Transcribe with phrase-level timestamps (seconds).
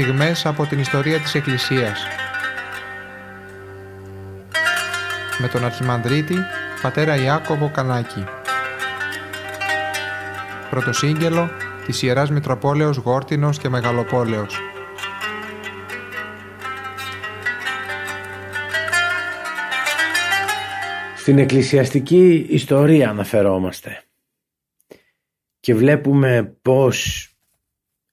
[0.00, 2.06] στιγμές από την ιστορία της Εκκλησίας.
[5.38, 6.36] Με τον Αρχιμανδρίτη,
[6.82, 8.24] πατέρα Ιάκωβο Κανάκη.
[10.70, 11.50] Πρωτοσύγγελο
[11.86, 14.58] της Ιεράς Μητροπόλεως Γόρτινος και Μεγαλοπόλεως.
[21.16, 24.02] Στην εκκλησιαστική ιστορία αναφερόμαστε
[25.60, 27.25] και βλέπουμε πώς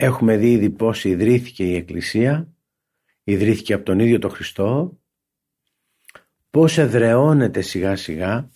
[0.03, 2.53] έχουμε δει ήδη πώς ιδρύθηκε η Εκκλησία,
[3.23, 4.99] ιδρύθηκε από τον ίδιο τον Χριστό,
[6.49, 8.49] πώς εδρεώνεται σιγά σιγά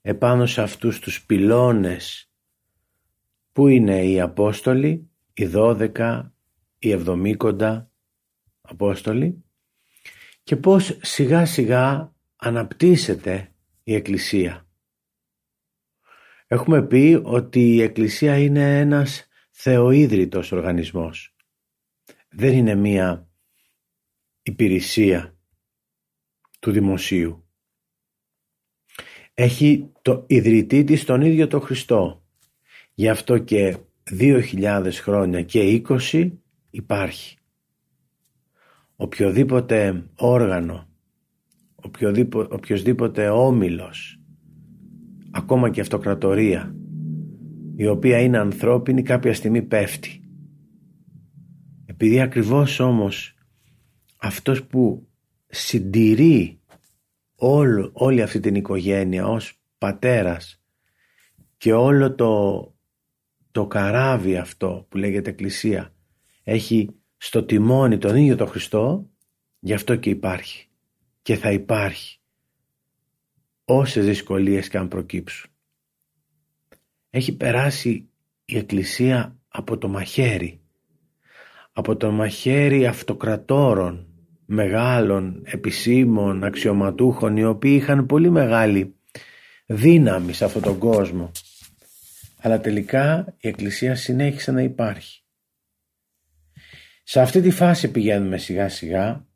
[0.00, 2.30] επάνω σε αυτούς τους πυλώνες
[3.52, 6.34] που είναι οι Απόστολοι, οι δώδεκα,
[6.78, 7.90] οι εβδομήκοντα
[8.60, 9.44] Απόστολοι
[10.42, 14.66] και πώς σιγά σιγά αναπτύσσεται η Εκκλησία.
[16.46, 19.27] Έχουμε πει ότι η Εκκλησία είναι ένας
[19.60, 21.34] θεοίδρυτος οργανισμός.
[22.30, 23.28] Δεν είναι μία
[24.42, 25.36] υπηρεσία
[26.58, 27.44] του δημοσίου.
[29.34, 32.24] Έχει το ιδρυτή της τον ίδιο το Χριστό.
[32.94, 36.30] Γι' αυτό και δύο χιλιάδες χρόνια και 20
[36.70, 37.36] υπάρχει.
[38.96, 40.88] Οποιοδήποτε όργανο,
[41.74, 44.20] οποιοδήποτε, οποιοδήποτε όμιλος,
[45.30, 46.74] ακόμα και αυτοκρατορία,
[47.78, 50.20] η οποία είναι ανθρώπινη κάποια στιγμή πέφτει.
[51.86, 53.34] Επειδή ακριβώς όμως
[54.16, 55.08] αυτός που
[55.46, 56.60] συντηρεί
[57.34, 60.62] όλο, όλη αυτή την οικογένεια ως πατέρας
[61.56, 62.62] και όλο το,
[63.50, 65.94] το καράβι αυτό που λέγεται εκκλησία
[66.42, 69.10] έχει στο τιμόνι τον ίδιο τον Χριστό
[69.58, 70.68] γι' αυτό και υπάρχει
[71.22, 72.20] και θα υπάρχει
[73.64, 75.50] όσες δυσκολίες και αν προκύψουν
[77.10, 78.08] έχει περάσει
[78.44, 80.60] η Εκκλησία από το μαχαίρι
[81.78, 84.06] από το μαχαίρι αυτοκρατόρων
[84.46, 88.94] μεγάλων επισήμων αξιωματούχων οι οποίοι είχαν πολύ μεγάλη
[89.66, 91.30] δύναμη σε αυτόν τον κόσμο.
[92.40, 95.22] Αλλά τελικά η Εκκλησία συνέχισε να υπάρχει.
[97.02, 99.26] Σε αυτή τη φάση πηγαίνουμε σιγά σιγά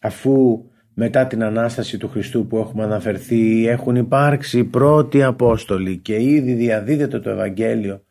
[0.00, 0.64] αφού
[1.00, 7.20] μετά την Ανάσταση του Χριστού που έχουμε αναφερθεί έχουν υπάρξει πρώτοι Απόστολοι και ήδη διαδίδεται
[7.20, 8.04] το Ευαγγέλιο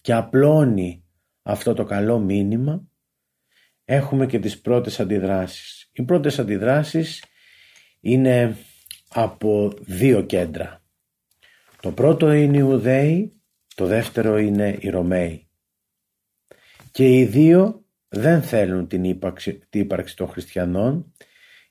[0.00, 1.04] και απλώνει
[1.42, 2.88] αυτό το καλό μήνυμα
[3.84, 5.90] έχουμε και τις πρώτες αντιδράσεις.
[5.92, 7.24] Οι πρώτες αντιδράσεις
[8.00, 8.56] είναι
[9.08, 10.82] από δύο κέντρα.
[11.80, 13.40] Το πρώτο είναι οι Ουδαίοι,
[13.74, 15.48] το δεύτερο είναι οι Ρωμαίοι.
[16.90, 21.12] Και οι δύο δεν θέλουν την ύπαρξη, την ύπαρξη των χριστιανών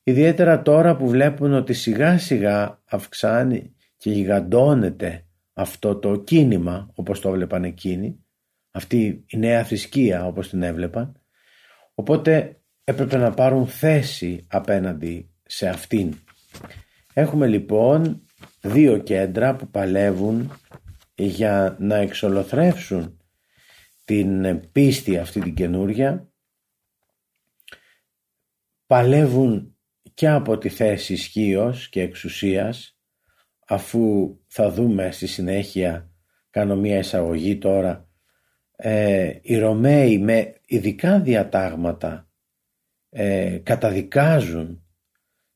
[0.03, 7.29] Ιδιαίτερα τώρα που βλέπουν ότι σιγά σιγά αυξάνει και γιγαντώνεται αυτό το κίνημα όπως το
[7.29, 8.25] έβλεπαν εκείνοι,
[8.71, 11.21] αυτή η νέα θρησκεία όπως την έβλεπαν,
[11.93, 16.15] οπότε έπρεπε να πάρουν θέση απέναντι σε αυτήν.
[17.13, 18.25] Έχουμε λοιπόν
[18.61, 20.51] δύο κέντρα που παλεύουν
[21.15, 23.17] για να εξολοθρεύσουν
[24.05, 26.31] την πίστη αυτή την καινούρια
[28.85, 29.70] παλεύουν
[30.21, 32.97] και από τη θέση ισχύω και εξουσίας
[33.67, 36.11] αφού θα δούμε στη συνέχεια
[36.49, 38.07] κάνω μια εισαγωγή τώρα
[38.75, 42.29] ε, οι Ρωμαίοι με ειδικά διατάγματα
[43.09, 44.83] ε, καταδικάζουν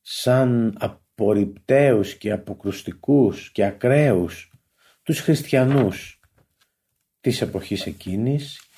[0.02, 4.54] σαν απορριπταίους και αποκρουστικούς και ακραίους
[5.04, 6.20] τους χριστιανούς
[7.22, 8.70] της εποχής εκείνης.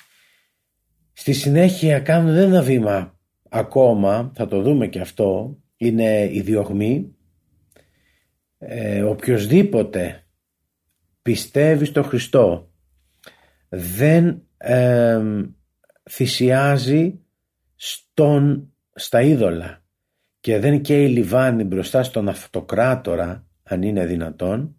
[1.12, 7.16] Στη συνέχεια κάνουν ένα βήμα ακόμα θα το δούμε και αυτό είναι η διωγμή.
[8.58, 10.26] Ε, οποιοδήποτε
[11.22, 12.72] πιστεύει στο Χριστό
[13.68, 14.42] δεν
[16.10, 17.20] θυσιάζει
[17.74, 19.82] στον, στα είδωλα
[20.40, 24.78] και δεν καίει λιβάνι μπροστά στον αυτοκράτορα αν είναι δυνατόν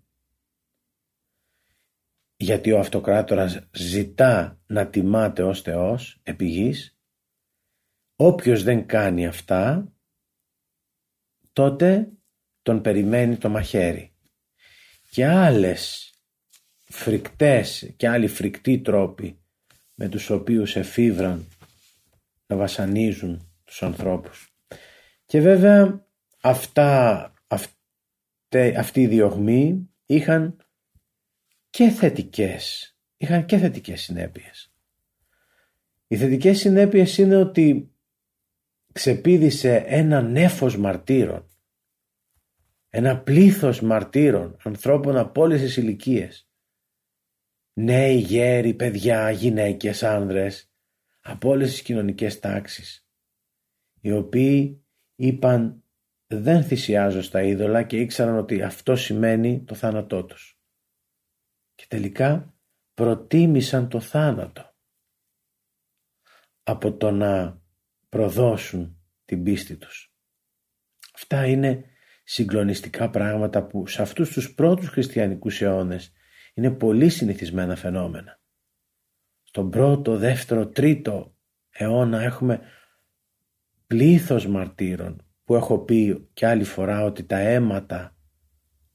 [2.42, 6.98] γιατί ο αυτοκράτορας ζητά να τιμάται ως Θεός επί γης,
[8.16, 9.92] όποιος δεν κάνει αυτά
[11.54, 12.12] τότε
[12.62, 14.14] τον περιμένει το μαχαίρι.
[15.10, 16.14] Και άλλες
[16.84, 19.40] φρικτές και άλλοι φρικτοί τρόποι
[19.94, 21.48] με τους οποίους εφήβραν
[22.48, 24.54] να βασανίζουν τους ανθρώπους.
[25.26, 26.06] Και βέβαια
[26.42, 30.58] αυτά, αυτοί, αυτοί οι διωγμοί είχαν
[31.70, 34.74] και θετικές, είχαν και θετικές συνέπειες.
[36.08, 37.92] Οι θετικές συνέπειες είναι ότι
[38.94, 41.50] ξεπίδησε ένα νέφος μαρτύρων
[42.90, 46.50] ένα πλήθος μαρτύρων, ανθρώπων από όλες τις ηλικίες.
[47.74, 50.72] Νέοι, γέροι, παιδιά, γυναίκες, άνδρες,
[51.22, 53.04] από όλες τις κοινωνικές τάξεις
[54.02, 55.84] οι οποίοι είπαν
[56.28, 60.60] δεν θυσιάζω στα είδωλα και ήξεραν ότι αυτό σημαίνει το θάνατό τους.
[61.76, 62.54] Και τελικά
[62.94, 64.76] προτίμησαν το θάνατο
[66.64, 67.59] από το να
[68.10, 70.14] προδώσουν την πίστη τους.
[71.16, 71.84] Αυτά είναι
[72.24, 76.12] συγκλονιστικά πράγματα που σε αυτούς τους πρώτους χριστιανικούς αιώνες
[76.54, 78.40] είναι πολύ συνηθισμένα φαινόμενα.
[79.44, 81.36] Στον πρώτο, δεύτερο, τρίτο
[81.70, 82.62] αιώνα έχουμε
[83.88, 88.16] πλήθος μαρτύρων που έχω πει και άλλη φορά ότι τα αίματα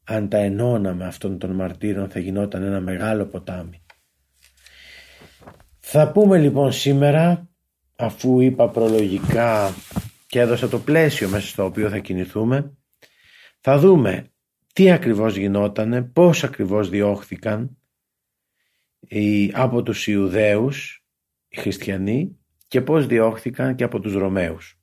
[0.04, 3.84] αν τα ενώναμε αυτών των μαρτύρων θα γινόταν ένα μεγάλο ποτάμι.
[5.78, 7.48] Θα πούμε λοιπόν σήμερα
[7.96, 9.74] αφού είπα προλογικά
[10.26, 12.72] και έδωσα το πλαίσιο μέσα στο οποίο θα κινηθούμε
[13.60, 14.26] θα δούμε
[14.72, 17.76] τι ακριβώς γινότανε, πώς ακριβώς διώχθηκαν
[19.00, 21.04] οι, από τους Ιουδαίους
[21.48, 22.38] οι χριστιανοί
[22.68, 24.78] και πώς διώχθηκαν και από τους Ρωμαίους.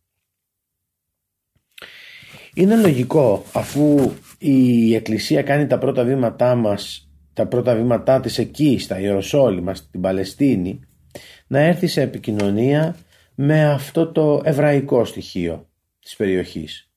[2.53, 8.77] Είναι λογικό αφού η Εκκλησία κάνει τα πρώτα βήματά μας τα πρώτα βήματά της εκεί
[8.79, 10.79] στα Ιεροσόλυμα στην Παλαιστίνη
[11.47, 12.95] να έρθει σε επικοινωνία
[13.35, 15.69] με αυτό το εβραϊκό στοιχείο
[15.99, 16.91] της περιοχής.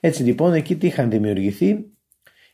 [0.00, 1.84] Έτσι λοιπόν εκεί τι είχαν δημιουργηθεί;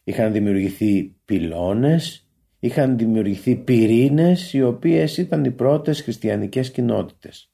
[0.04, 2.30] Είχαν δημιουργηθεί πυλώνες
[2.60, 7.52] είχαν δημιουργηθεί πυρήνες οι οποίες ήταν οι πρώτες χριστιανικές κοινότητες.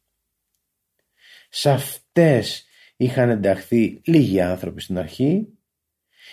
[1.48, 2.64] Σε αυτές
[2.96, 5.48] είχαν ενταχθεί λίγοι άνθρωποι στην αρχή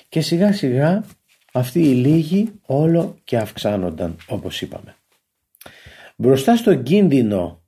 [0.10, 1.04] και σιγά σιγά
[1.54, 4.96] αυτοί οι λίγοι όλο και αυξάνονταν όπως είπαμε.
[6.18, 7.66] Μπροστά στον κίνδυνο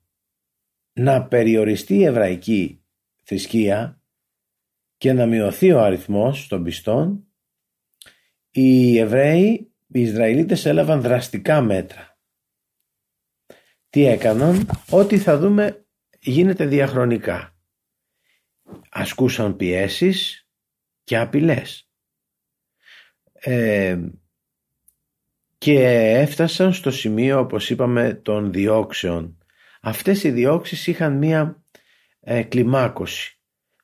[0.92, 2.84] να περιοριστεί η εβραϊκή
[3.22, 4.02] θρησκεία
[4.96, 7.26] και να μειωθεί ο αριθμός των πιστών
[8.50, 12.18] οι Εβραίοι, οι Ισραηλίτες έλαβαν δραστικά μέτρα.
[13.88, 15.86] Τι έκαναν, ό,τι θα δούμε
[16.20, 17.56] γίνεται διαχρονικά
[18.90, 20.48] ασκούσαν πιέσεις
[21.04, 21.90] και απειλές
[23.32, 23.98] ε,
[25.58, 25.80] και
[26.20, 29.38] έφτασαν στο σημείο όπως είπαμε των διώξεων.
[29.80, 31.62] Αυτές οι διώξεις είχαν μία
[32.20, 33.38] ε, κλιμάκωση.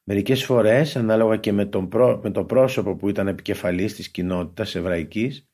[0.04, 1.88] Μερικές φορές ανάλογα και με, τον
[2.22, 5.46] με το πρόσωπο που ήταν επικεφαλής της κοινότητας εβραϊκής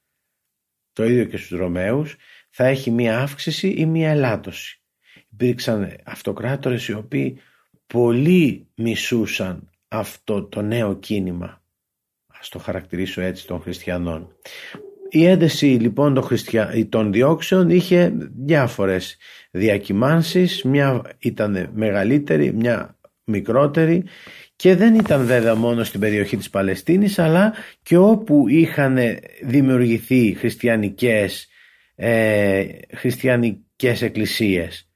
[0.92, 2.16] το ίδιο και στους Ρωμαίους
[2.50, 4.82] θα έχει μία αύξηση ή μία ελάττωση.
[5.30, 7.40] Υπήρξαν αυτοκράτορες οι οποίοι
[7.86, 11.62] πολύ μισούσαν αυτό το νέο κίνημα.
[12.26, 14.36] Ας το χαρακτηρίσω έτσι των χριστιανών
[15.10, 16.86] η ένταση λοιπόν των, χριστια...
[16.88, 18.12] των διώξεων είχε
[18.44, 19.16] διάφορες
[19.50, 20.62] διακυμάνσεις.
[20.62, 24.04] Μια ήταν μεγαλύτερη μια μικρότερη
[24.56, 28.98] και δεν ήταν βέβαια μόνο στην περιοχή της Παλαιστίνης αλλά και όπου είχαν
[29.42, 31.48] δημιουργηθεί χριστιανικές,
[31.94, 32.64] ε,
[32.94, 34.88] χριστιανικές εκκλησίες.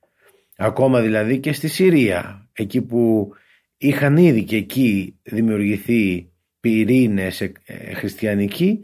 [0.57, 3.33] Ακόμα δηλαδή και στη Συρία εκεί που
[3.77, 6.31] είχαν ήδη και εκεί δημιουργηθεί
[6.61, 7.53] πυρήνες ε,
[7.95, 8.81] χριστιανικοί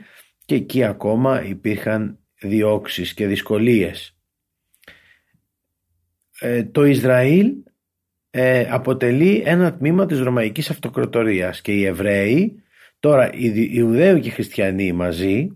[0.49, 4.17] και εκεί ακόμα υπήρχαν διώξεις και δυσκολίες.
[6.41, 7.53] Ε, το Ισραήλ
[8.31, 12.63] ε, αποτελεί ένα τμήμα της Ρωμαϊκής Αυτοκρατορίας και οι Εβραίοι,
[13.01, 15.49] τώρα οι Ιουδαίοι και οι Χριστιανοί μαζί,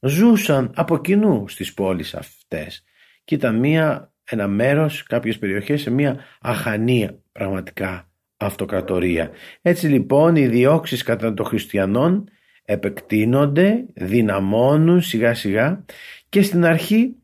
[0.00, 2.84] ζούσαν από κοινού στις πόλεις αυτές
[3.24, 9.30] και ήταν μία, ένα μέρος, κάποιες περιοχές σε μία αχανία πραγματικά αυτοκρατορία.
[9.62, 12.30] Έτσι λοιπόν οι διώξεις κατά των χριστιανών
[12.70, 15.84] επεκτείνονται, δυναμώνουν σιγά σιγά
[16.28, 17.14] και στην αρχή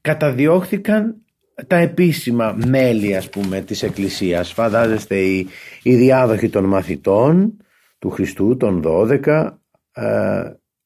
[0.00, 1.16] καταδιώχθηκαν
[1.66, 4.52] τα επίσημα μέλη ας πούμε της Εκκλησίας.
[4.52, 5.46] Φαντάζεστε οι,
[5.82, 7.56] οι διάδοχοι των μαθητών
[7.98, 9.50] του Χριστού των 12
[9.92, 10.42] ε,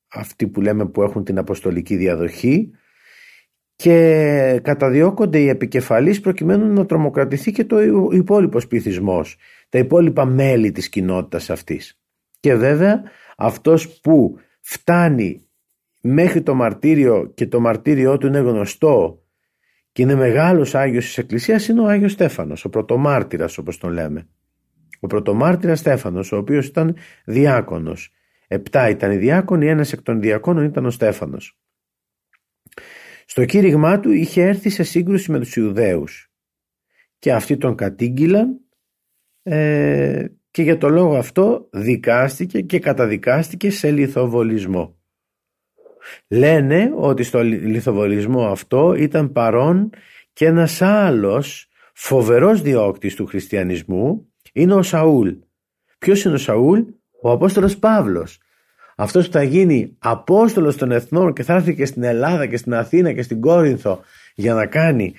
[0.08, 2.70] αυτοί που λέμε που έχουν την αποστολική διαδοχή
[3.76, 7.78] και καταδιώκονται οι επικεφαλείς προκειμένου να τρομοκρατηθεί και το
[8.12, 9.36] υπόλοιπος πληθυσμός,
[9.68, 11.98] τα υπόλοιπα μέλη της κοινότητας αυτής.
[12.40, 13.02] Και βέβαια
[13.36, 15.46] αυτός που φτάνει
[16.00, 19.22] μέχρι το μαρτύριο και το μαρτύριό του είναι γνωστό
[19.92, 24.28] και είναι μεγάλος Άγιος της Εκκλησίας είναι ο Άγιος Στέφανος, ο πρωτομάρτυρας όπως τον λέμε.
[25.00, 28.12] Ο πρωτομάρτυρας Στέφανος, ο οποίος ήταν διάκονος.
[28.48, 31.58] Επτά ήταν οι διάκονοι, ένας εκ των διάκονων ήταν ο Στέφανος.
[33.26, 36.32] Στο κήρυγμά του είχε έρθει σε σύγκρουση με τους Ιουδαίους
[37.18, 38.60] και αυτοί τον κατήγγυλαν
[39.42, 40.24] ε,
[40.56, 44.96] και για το λόγο αυτό δικάστηκε και καταδικάστηκε σε λιθοβολισμό.
[46.28, 49.90] Λένε ότι στο λιθοβολισμό αυτό ήταν παρόν
[50.32, 55.30] και ένας άλλος φοβερός διώκτης του χριστιανισμού είναι ο Σαούλ.
[55.98, 56.80] Ποιος είναι ο Σαούλ;
[57.22, 58.38] Ο Απόστολος Παύλος
[58.96, 62.74] αυτός που θα γίνει Απόστολος των Εθνών και θα έρθει και στην Ελλάδα και στην
[62.74, 64.00] Αθήνα και στην Κόρινθο
[64.34, 65.14] για να κάνει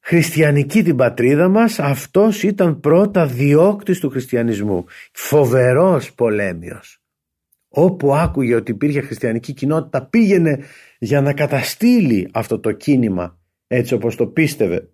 [0.00, 4.84] χριστιανική την πατρίδα μας αυτός ήταν πρώτα διώκτης του χριστιανισμού.
[5.12, 7.02] Φοβερός πολέμιος.
[7.68, 10.58] Όπου άκουγε ότι υπήρχε χριστιανική κοινότητα πήγαινε
[10.98, 14.88] για να καταστήλει αυτό το κίνημα έτσι όπως το πίστευε.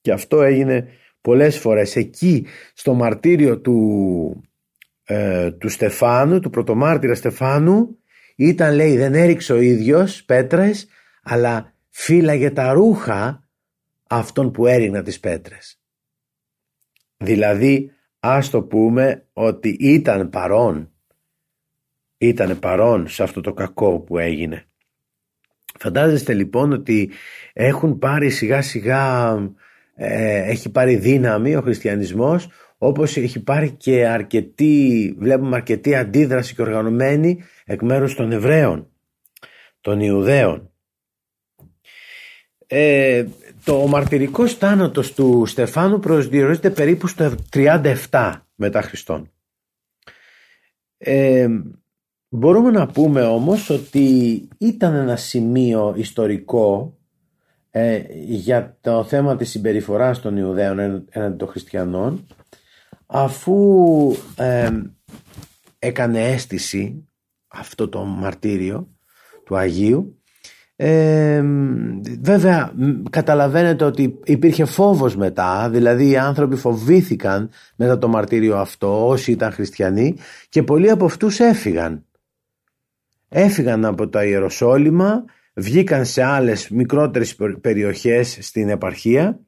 [0.00, 0.88] Και αυτό έγινε
[1.20, 1.96] πολλές φορές.
[1.96, 4.42] Εκεί στο μαρτύριο του,
[5.04, 7.98] ε, του Στεφάνου του πρωτομάρτυρα Στεφάνου
[8.36, 10.86] ήταν λέει δεν έριξε ο ίδιος πέτρες
[11.22, 13.41] αλλά φύλαγε τα ρούχα
[14.12, 15.80] αυτών που έριγνα τις πέτρες.
[17.16, 20.90] Δηλαδή ας το πούμε ότι ήταν παρόν,
[22.18, 24.64] ήταν παρόν σε αυτό το κακό που έγινε.
[25.78, 27.10] Φαντάζεστε λοιπόν ότι
[27.52, 29.34] έχουν πάρει σιγά σιγά,
[29.94, 36.62] ε, έχει πάρει δύναμη ο χριστιανισμός όπως έχει πάρει και αρκετή, βλέπουμε αρκετή αντίδραση και
[36.62, 38.90] οργανωμένη εκ μέρους των Εβραίων,
[39.80, 40.71] των Ιουδαίων.
[42.74, 43.26] Ε,
[43.64, 49.30] το μαρτυρικός θάνατος του Στεφάνου προσδιορίζεται περίπου στο 37 μετά Χριστόν.
[50.96, 51.48] Ε,
[52.28, 56.98] μπορούμε να πούμε όμως ότι ήταν ένα σημείο ιστορικό
[57.70, 60.78] ε, για το θέμα της συμπεριφοράς των Ιουδαίων
[61.10, 62.26] έναντι των χριστιανών
[63.06, 63.56] αφού
[64.36, 64.70] ε,
[65.78, 67.08] έκανε αίσθηση
[67.46, 68.88] αυτό το μαρτύριο
[69.44, 70.21] του Αγίου
[70.84, 71.42] ε,
[72.20, 72.72] βέβαια
[73.10, 79.52] καταλαβαίνετε ότι υπήρχε φόβος μετά δηλαδή οι άνθρωποι φοβήθηκαν μετά το μαρτύριο αυτό όσοι ήταν
[79.52, 80.16] χριστιανοί
[80.48, 82.04] και πολλοί από αυτούς έφυγαν.
[83.28, 85.24] Έφυγαν από τα Ιεροσόλυμα
[85.54, 89.40] βγήκαν σε άλλες μικρότερες περιοχές στην επαρχία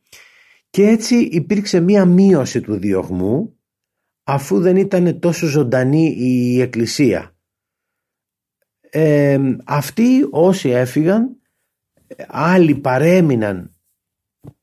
[0.71, 3.59] και έτσι υπήρξε μία μείωση του διωγμού
[4.25, 7.34] αφού δεν ήταν τόσο ζωντανή η εκκλησία
[8.97, 11.37] ε, αυτοί όσοι έφυγαν
[12.29, 13.75] άλλοι παρέμειναν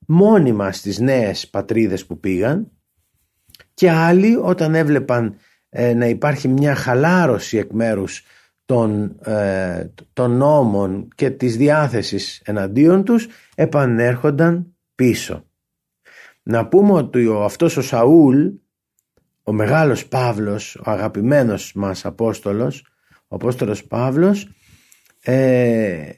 [0.07, 2.71] μόνιμα στις νέες πατρίδες που πήγαν
[3.73, 5.35] και άλλοι όταν έβλεπαν
[5.69, 8.23] ε, να υπάρχει μια χαλάρωση εκ μέρους
[8.65, 15.45] των, ε, των νόμων και της διάθεσης εναντίον τους επανέρχονταν πίσω.
[16.43, 18.47] Να πούμε ότι ο, αυτός ο Σαούλ,
[19.43, 22.90] ο μεγάλος Παύλος, ο αγαπημένος μας Απόστολος,
[23.31, 24.49] ο Απόστολος Παύλος
[25.21, 26.11] ε,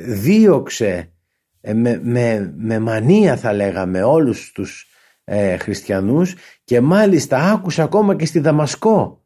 [0.00, 1.12] δίωξε
[1.60, 4.86] ε, με, με, με, μανία θα λέγαμε όλους τους
[5.24, 9.24] ε, χριστιανούς και μάλιστα άκουσε ακόμα και στη Δαμασκό.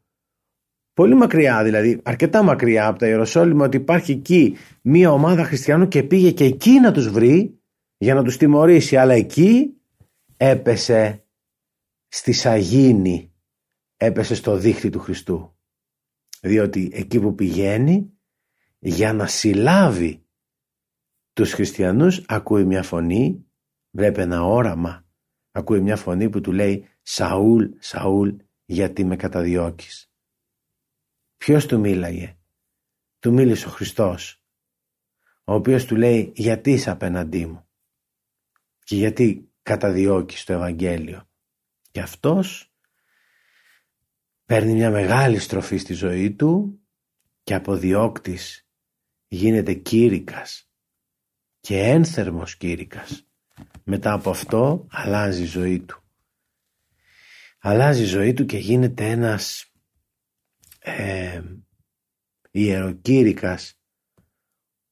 [0.93, 6.03] Πολύ μακριά δηλαδή αρκετά μακριά από τα Ιεροσόλυμα ότι υπάρχει εκεί μία ομάδα χριστιανών και
[6.03, 7.59] πήγε και εκεί να τους βρει
[7.97, 8.97] για να τους τιμωρήσει.
[8.97, 9.77] Αλλά εκεί
[10.37, 11.25] έπεσε
[12.07, 13.33] στη σαγίνη
[13.97, 15.55] έπεσε στο δίχτυ του Χριστού
[16.41, 18.13] διότι εκεί που πηγαίνει
[18.79, 20.25] για να συλλάβει
[21.33, 23.45] τους χριστιανούς ακούει μια φωνή,
[23.91, 25.05] βλέπει ένα όραμα,
[25.51, 28.29] ακούει μια φωνή που του λέει «Σαούλ, Σαούλ,
[28.65, 30.11] γιατί με καταδιώκεις».
[31.37, 32.37] Ποιος του μίλαγε,
[33.19, 34.43] του μίλησε ο Χριστός,
[35.43, 37.65] ο οποίος του λέει «Γιατί είσαι απέναντί μου»
[38.83, 41.29] και γιατί καταδιώκεις το Ευαγγέλιο.
[41.91, 42.70] Και αυτός
[44.51, 46.79] παίρνει μια μεγάλη στροφή στη ζωή του
[47.43, 48.67] και από διώκτης
[49.27, 50.69] γίνεται κήρυκας
[51.59, 53.27] και ένθερμος κήρυκας.
[53.83, 56.03] Μετά από αυτό αλλάζει η ζωή του.
[57.59, 59.71] Αλλάζει η ζωή του και γίνεται ένας
[60.79, 61.41] ε,
[62.51, 63.79] ιεροκήρυκας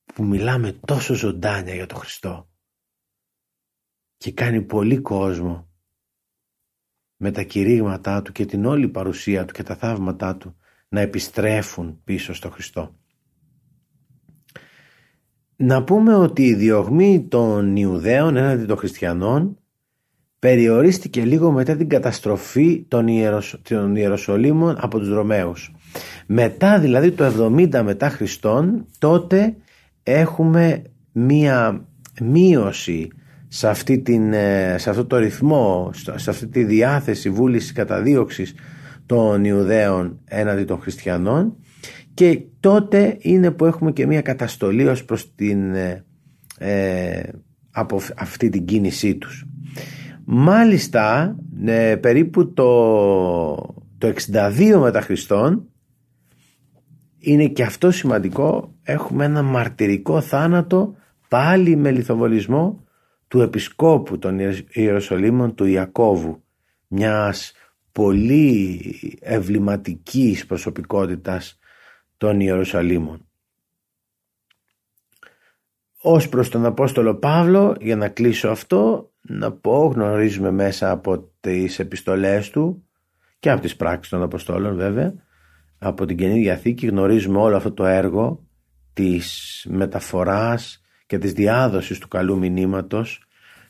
[0.03, 2.49] που μιλάμε τόσο ζωντάνια για τον Χριστό
[4.17, 5.68] και κάνει πολύ κόσμο
[7.21, 10.55] με τα κηρύγματά του και την όλη παρουσία του και τα θαύματά του
[10.89, 12.95] να επιστρέφουν πίσω στο Χριστό.
[15.55, 19.57] Να πούμε ότι η διωγμή των Ιουδαίων έναντι των Χριστιανών
[20.39, 23.59] περιορίστηκε λίγο μετά την καταστροφή των, Ιεροσ...
[23.61, 25.73] των Ιεροσολύμων από τους Ρωμαίους.
[26.25, 29.55] Μετά δηλαδή το 70 μετά Χριστόν τότε
[30.03, 31.87] έχουμε μία
[32.21, 33.09] μείωση
[33.51, 38.53] σε, αυτή την, ε, σε αυτό το ρυθμό, σε αυτή τη διάθεση βούλησης καταδίωξης
[39.05, 41.55] των Ιουδαίων έναντι των Χριστιανών
[42.13, 46.05] και τότε είναι που έχουμε και μια καταστολή ως προς την, ε,
[46.57, 47.21] ε
[47.71, 49.45] από αυτή την κίνησή τους.
[50.25, 53.55] Μάλιστα ε, περίπου το,
[53.97, 55.63] το 62 μετά Χριστόν
[57.19, 60.95] είναι και αυτό σημαντικό έχουμε ένα μαρτυρικό θάνατο
[61.27, 62.83] πάλι με λιθοβολισμό
[63.29, 66.43] του επισκόπου των Ιεροσολύμων του Ιακώβου
[66.87, 67.53] μιας
[67.91, 71.59] πολύ ευληματικής προσωπικότητας
[72.17, 73.27] των Ιεροσολύμων.
[76.01, 81.79] Ως προς τον Απόστολο Παύλο, για να κλείσω αυτό, να πω γνωρίζουμε μέσα από τις
[81.79, 82.87] επιστολές του
[83.39, 85.13] και από τις πράξεις των Αποστόλων βέβαια
[85.79, 88.47] από την Καινή Διαθήκη γνωρίζουμε όλο αυτό το έργο
[88.93, 90.78] της μεταφοράς
[91.09, 93.23] και της διάδοσης του καλού μηνύματος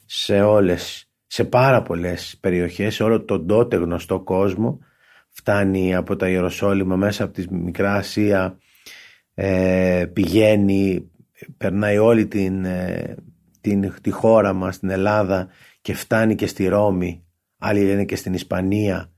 [0.06, 4.80] σε όλες, σε πάρα πολλές περιοχές, σε όλο τον τότε γνωστό κόσμο.
[5.30, 8.58] Φτάνει από τα Ιεροσόλυμα μέσα από τη Μικρά Ασία
[9.34, 11.12] ε, πηγαίνει
[11.58, 13.16] περνάει όλη την, ε,
[13.62, 15.48] την, τη χώρα μας την Ελλάδα
[15.82, 17.26] και φτάνει και στη Ρώμη
[17.58, 19.12] άλλοι λένε και στην Ισπανία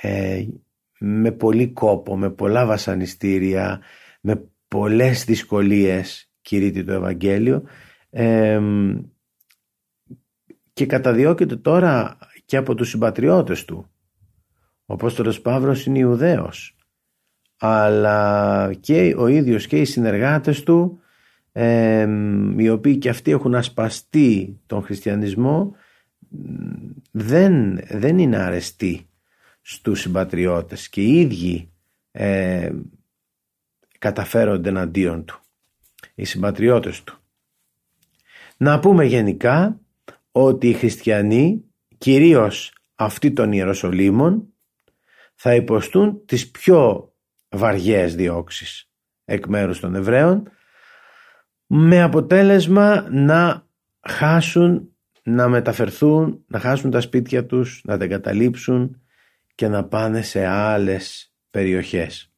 [0.00, 0.44] ε,
[0.98, 3.80] με πολύ κόπο, με πολλά βασανιστήρια
[4.20, 7.62] με πολλές δυσκολίες κηρύττει το Ευαγγέλιο.
[10.72, 13.90] Και καταδιώκεται τώρα και από τους συμπατριώτες του.
[14.86, 16.76] Ο Απόστολος Παύρος είναι Ιουδαίος.
[17.56, 21.00] Αλλά και ο ίδιος και οι συνεργάτες του
[22.58, 25.74] οι οποίοι και αυτοί έχουν ασπαστεί τον χριστιανισμό
[27.10, 29.10] δεν, δεν είναι αρεστοί
[29.60, 31.72] στους συμπατριώτες και οι ίδιοι
[32.10, 32.70] ε,
[33.98, 35.40] καταφέρονται εναντίον του
[36.16, 37.20] οι συμπατριώτες του
[38.56, 39.80] να πούμε γενικά
[40.32, 41.64] ότι οι χριστιανοί
[41.98, 44.52] κυρίως αυτοί των Ιεροσολύμων
[45.34, 47.12] θα υποστούν τις πιο
[47.48, 48.90] βαριές διώξεις
[49.24, 50.50] εκ μέρους των Εβραίων
[51.66, 53.66] με αποτέλεσμα να
[54.08, 59.00] χάσουν, να μεταφερθούν, να χάσουν τα σπίτια τους, να τα εγκαταλείψουν
[59.54, 62.32] και να πάνε σε άλλες περιοχές.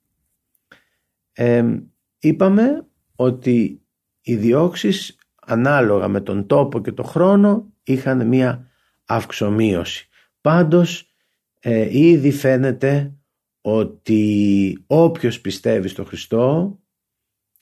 [2.18, 2.87] είπαμε
[3.20, 3.82] ότι
[4.20, 8.70] οι διώξεις ανάλογα με τον τόπο και τον χρόνο είχαν μία
[9.04, 10.08] αυξομοίωση.
[10.40, 11.14] Πάντως
[11.60, 13.12] ε, ήδη φαίνεται
[13.60, 16.78] ότι όποιος πιστεύει στο Χριστό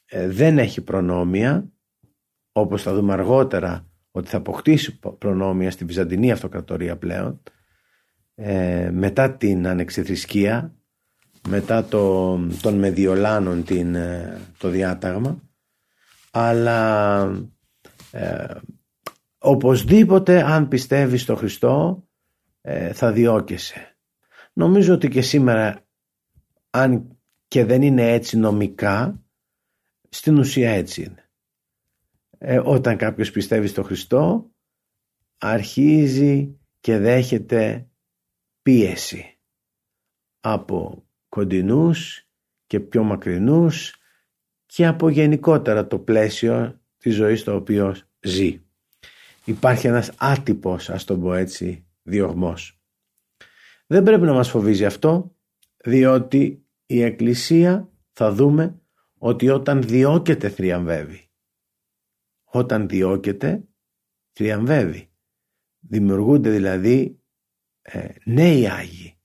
[0.06, 1.72] ε, δεν έχει προνόμια
[2.52, 7.42] όπως θα δούμε αργότερα ότι θα αποκτήσει προνόμια στη Βυζαντινή Αυτοκρατορία πλέον
[8.34, 10.74] ε, μετά την ανεξιθρησκεία
[11.48, 15.45] μετά το, των Μεδιολάνων την, ε, το διάταγμα
[16.38, 17.22] αλλά
[18.10, 18.54] ε,
[19.38, 22.06] οπωσδήποτε αν πιστεύεις στο Χριστό
[22.60, 23.96] ε, θα διώκεσαι.
[24.52, 25.86] Νομίζω ότι και σήμερα
[26.70, 27.18] αν
[27.48, 29.22] και δεν είναι έτσι νομικά
[30.08, 31.30] στην ουσία έτσι είναι.
[32.38, 34.50] Ε, όταν κάποιος πιστεύει στο Χριστό
[35.38, 37.88] αρχίζει και δέχεται
[38.62, 39.38] πίεση
[40.40, 42.28] από κοντινούς
[42.66, 44.00] και πιο μακρινούς
[44.66, 48.60] και από γενικότερα το πλαίσιο της ζωής το οποίο ζει.
[49.44, 52.80] Υπάρχει ένας άτυπος, ας το πω έτσι, διωγμός.
[53.86, 55.36] Δεν πρέπει να μας φοβίζει αυτό,
[55.84, 58.80] διότι η Εκκλησία θα δούμε
[59.18, 61.30] ότι όταν διώκεται θριαμβεύει.
[62.44, 63.64] Όταν διώκεται
[64.32, 65.10] θριαμβεύει.
[65.78, 67.20] Δημιουργούνται δηλαδή
[67.82, 69.16] ε, νέοι Άγιοι.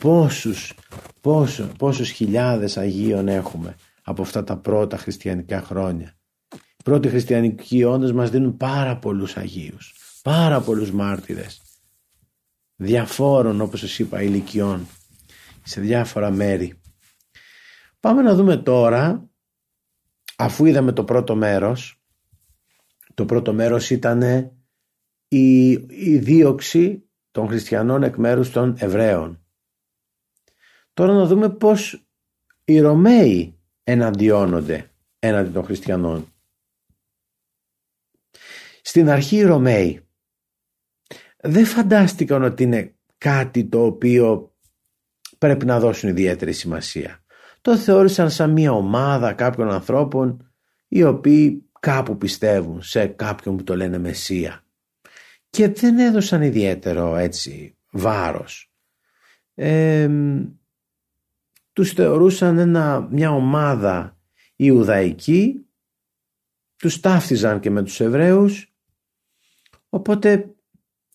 [0.00, 0.74] Πόσους,
[1.20, 6.16] πόσο, πόσους χιλιάδες Αγίων έχουμε από αυτά τα πρώτα χριστιανικά χρόνια.
[6.52, 11.60] Οι πρώτοι χριστιανικοί όντως μας δίνουν πάρα πολλούς Αγίους, πάρα πολλούς μάρτυρες,
[12.76, 14.86] διαφόρων όπως σας είπα ηλικιών,
[15.62, 16.80] σε διάφορα μέρη.
[18.00, 19.30] Πάμε να δούμε τώρα,
[20.36, 22.02] αφού είδαμε το πρώτο μέρος,
[23.14, 24.22] το πρώτο μέρος ήταν
[25.28, 29.44] η, η δίωξη των χριστιανών εκ μέρους των Εβραίων.
[30.94, 32.06] Τώρα να δούμε πώς
[32.64, 36.32] οι Ρωμαίοι εναντιώνονται έναντι των χριστιανών.
[38.82, 40.00] Στην αρχή οι Ρωμαίοι
[41.36, 44.56] δεν φαντάστηκαν ότι είναι κάτι το οποίο
[45.38, 47.24] πρέπει να δώσουν ιδιαίτερη σημασία.
[47.60, 50.52] Το θεώρησαν σαν μια ομάδα κάποιων ανθρώπων
[50.88, 54.64] οι οποίοι κάπου πιστεύουν σε κάποιον που το λένε Μεσσία
[55.50, 58.72] και δεν έδωσαν ιδιαίτερο έτσι βάρος.
[59.54, 60.10] Ε,
[61.72, 64.18] τους θεωρούσαν ένα, μια ομάδα
[64.56, 65.66] Ιουδαϊκή,
[66.76, 68.74] τους ταύτιζαν και με τους Εβραίους
[69.88, 70.54] οπότε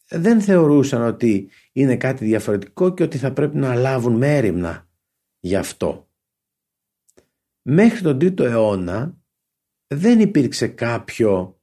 [0.10, 4.90] δεν θεωρούσαν ότι είναι κάτι διαφορετικό και ότι θα πρέπει να λάβουν μέρημνα
[5.40, 6.10] γι' αυτό.
[7.62, 9.18] Μέχρι τον 3ο αιώνα
[9.88, 11.62] δεν υπήρξε κάποιο,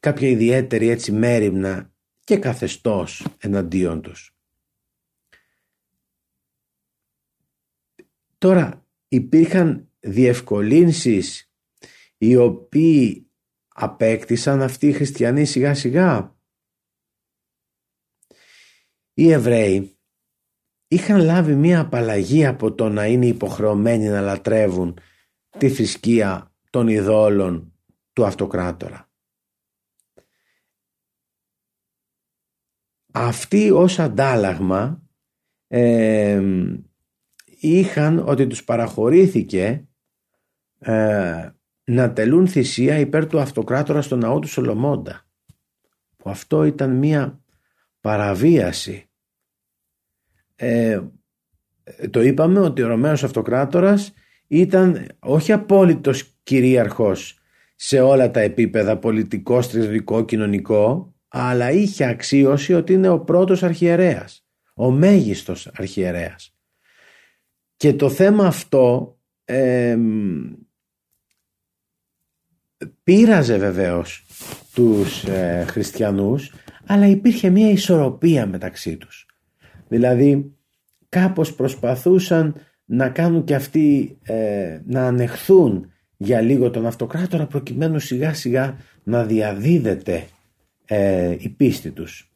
[0.00, 1.92] κάποια ιδιαίτερη έτσι μέρημνα
[2.24, 4.33] και καθεστώς εναντίον τους.
[8.44, 11.52] Τώρα υπήρχαν διευκολύνσεις
[12.18, 13.30] οι οποίοι
[13.68, 16.36] απέκτησαν αυτοί οι χριστιανοί σιγά σιγά;
[19.14, 19.98] Οι Εβραίοι
[20.88, 24.98] είχαν λάβει μία απαλλαγή από το να είναι υποχρεωμένοι να λατρεύουν
[25.58, 27.78] τη θρησκεία των ειδόλων
[28.12, 29.10] του αυτοκράτορα.
[33.12, 35.02] αυτοί ως αντάλλαγμα
[35.66, 36.42] ε,
[37.68, 39.86] είχαν ότι τους παραχωρήθηκε
[40.78, 41.48] ε,
[41.84, 45.26] να τελούν θυσία υπέρ του αυτοκράτορα στο ναό του Σολομώντα
[46.16, 47.40] που αυτό ήταν μία
[48.00, 49.08] παραβίαση.
[50.56, 51.00] Ε,
[52.10, 54.12] το είπαμε ότι ο Ρωμαίος Αυτοκράτορας
[54.46, 57.38] ήταν όχι απόλυτος κυρίαρχος
[57.74, 64.46] σε όλα τα επίπεδα πολιτικό, στρατιωτικό, κοινωνικό αλλά είχε αξίωση ότι είναι ο πρώτος αρχιερέας
[64.74, 66.53] ο μέγιστος αρχιερέας
[67.84, 69.98] και το θέμα αυτό ε,
[73.02, 74.26] πείραζε βεβαίως
[74.74, 76.52] τους ε, χριστιανούς
[76.86, 79.26] αλλά υπήρχε μια ισορροπία μεταξύ τους
[79.88, 80.54] δηλαδή
[81.08, 88.34] κάπως προσπαθούσαν να κάνουν και αυτοί ε, να ανεχθούν για λίγο τον αυτοκράτορα προκειμένου σιγά
[88.34, 90.26] σιγά να διαδίδεται
[90.84, 92.32] ε, η πίστη τους.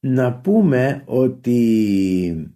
[0.00, 2.53] Να πούμε ότι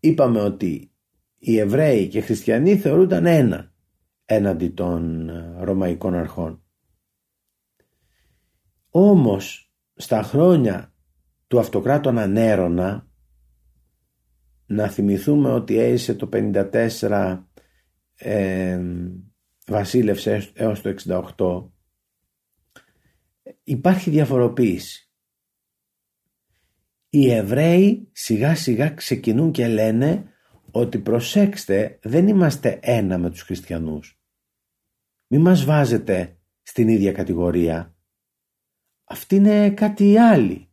[0.00, 0.92] είπαμε ότι
[1.38, 3.72] οι Εβραίοι και οι Χριστιανοί θεωρούνταν ένα
[4.24, 6.62] έναντι των ε, Ρωμαϊκών αρχών.
[8.90, 10.94] Όμως στα χρόνια
[11.46, 13.08] του αυτοκράτονα Νέρονα
[14.66, 17.42] να θυμηθούμε ότι έζησε το 54
[18.14, 18.80] ε,
[19.66, 20.94] βασίλευσες έως το
[21.36, 21.70] 68
[23.64, 25.07] υπάρχει διαφοροποίηση
[27.08, 30.32] οι Εβραίοι σιγά σιγά ξεκινούν και λένε
[30.70, 34.20] ότι προσέξτε δεν είμαστε ένα με τους χριστιανούς
[35.26, 37.96] μη μας βάζετε στην ίδια κατηγορία
[39.04, 40.68] αυτή είναι κάτι άλλο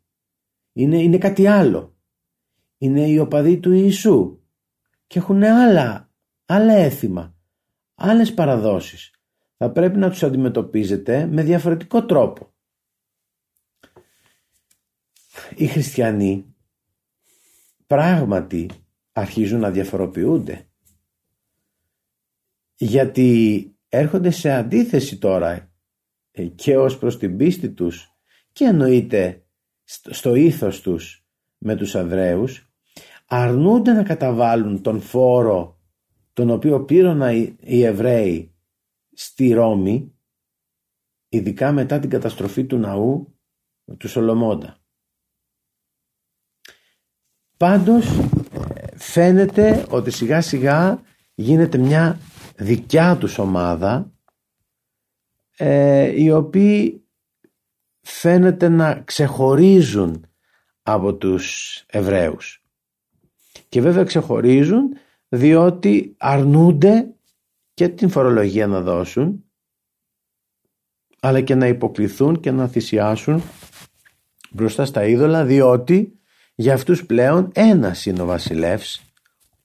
[0.77, 1.95] είναι, είναι κάτι άλλο.
[2.77, 4.39] Είναι οι οπαδοί του Ιησού
[5.07, 6.11] και έχουν άλλα,
[6.45, 7.35] άλλα έθιμα,
[7.95, 9.11] άλλες παραδόσεις.
[9.57, 12.54] Θα πρέπει να τους αντιμετωπίζετε με διαφορετικό τρόπο.
[15.55, 16.55] Οι χριστιανοί
[17.87, 18.69] πράγματι
[19.11, 20.67] αρχίζουν να διαφοροποιούνται
[22.75, 25.71] γιατί έρχονται σε αντίθεση τώρα
[26.31, 28.09] ε, και ως προς την πίστη τους
[28.51, 29.45] και εννοείται
[30.09, 31.25] στο ήθος τους
[31.57, 32.69] με τους Αβραίους
[33.25, 35.79] αρνούνται να καταβάλουν τον φόρο
[36.33, 37.21] τον οποίο πήραν
[37.59, 38.55] οι Εβραίοι
[39.13, 40.13] στη Ρώμη
[41.29, 43.39] ειδικά μετά την καταστροφή του ναού
[43.97, 44.84] του Σολομώντα.
[47.57, 48.19] Πάντως
[48.95, 51.01] φαίνεται ότι σιγά σιγά
[51.35, 52.19] γίνεται μια
[52.55, 54.11] δικιά τους ομάδα
[55.57, 57.03] ε, οι οποίοι
[58.01, 60.25] φαίνεται να ξεχωρίζουν
[60.81, 62.63] από τους Εβραίους.
[63.69, 64.97] Και βέβαια ξεχωρίζουν
[65.29, 67.13] διότι αρνούνται
[67.73, 69.43] και την φορολογία να δώσουν
[71.19, 73.41] αλλά και να υποκληθούν και να θυσιάσουν
[74.51, 76.19] μπροστά στα είδωλα διότι
[76.55, 79.03] για αυτούς πλέον ένας είναι ο βασιλεύς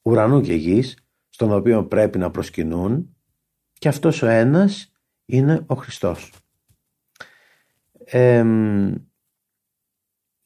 [0.02, 0.98] ουρανού και γης
[1.28, 3.16] στον οποίο πρέπει να προσκυνούν
[3.78, 4.92] και αυτός ο ένας
[5.24, 6.32] είναι ο Χριστός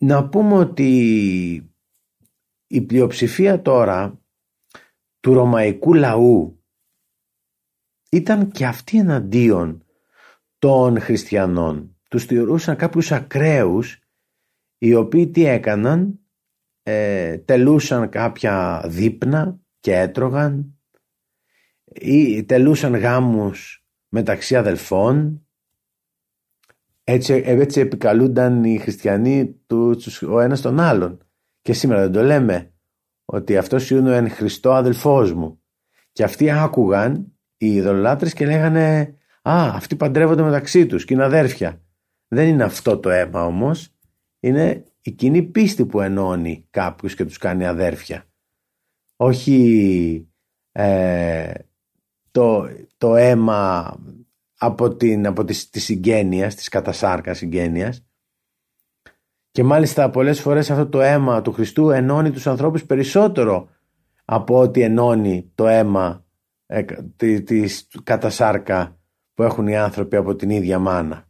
[0.04, 0.90] να πούμε ότι
[2.66, 4.20] η πλειοψηφία τώρα
[5.20, 6.62] του ρωμαϊκού λαού
[8.11, 9.85] ήταν και αυτοί εναντίον
[10.59, 11.96] των χριστιανών.
[12.09, 13.98] Τους θεωρούσαν κάποιους ακραίους
[14.78, 16.24] οι οποίοι τι έκαναν;
[16.87, 20.79] Ε, τελούσαν κάποια δείπνα και έτρωγαν
[21.85, 25.44] ή τελούσαν γάμους μεταξύ αδελφών
[27.05, 31.18] έτσι, έτσι επικαλούνταν οι χριστιανοί τους, ο ένας τον άλλον.
[31.62, 32.73] Και σήμερα δεν το λέμε
[33.25, 35.62] ότι αυτός είναι ο εν Χριστό αδελφός μου.
[36.12, 41.81] Και αυτοί άκουγαν οι ειδωλάτρες και λέγανε «Α, αυτοί παντρεύονται μεταξύ τους και είναι αδέρφια».
[42.29, 43.94] Δεν είναι αυτό το αίμα όμως.
[44.40, 48.25] Είναι η κοινή πίστη που ενώνει κάποιους και τους κάνει αδέρφια.
[49.17, 50.29] Όχι
[50.73, 51.53] ε,
[52.31, 53.95] το, το αίμα
[54.59, 58.07] από, την, από τη, της συγγένειας, της κατασάρκας συγγένειας
[59.51, 63.69] και μάλιστα πολλές φορές αυτό το αίμα του Χριστού ενώνει τους ανθρώπους περισσότερο
[64.25, 66.25] από ότι ενώνει το αίμα
[66.67, 66.83] ε,
[67.40, 68.99] της κατασάρκα
[69.35, 71.29] που έχουν οι άνθρωποι από την ίδια μάνα.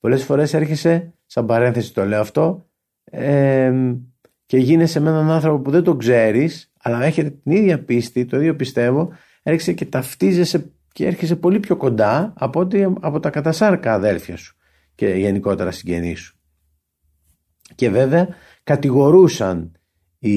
[0.00, 2.68] Πολλές φορές έρχεσαι, σαν παρένθεση το λέω αυτό,
[4.46, 8.36] και γίνεσαι με έναν άνθρωπο που δεν τον ξέρεις, αλλά έχετε την ίδια πίστη, το
[8.36, 13.92] ίδιο πιστεύω, έρχεσαι και ταυτίζεσαι και έρχεσαι πολύ πιο κοντά από, ότι, από τα κατασάρκα
[13.92, 14.56] αδέλφια σου
[14.94, 16.38] και γενικότερα συγγενείς σου.
[17.74, 18.28] Και βέβαια
[18.64, 19.72] κατηγορούσαν
[20.18, 20.32] οι,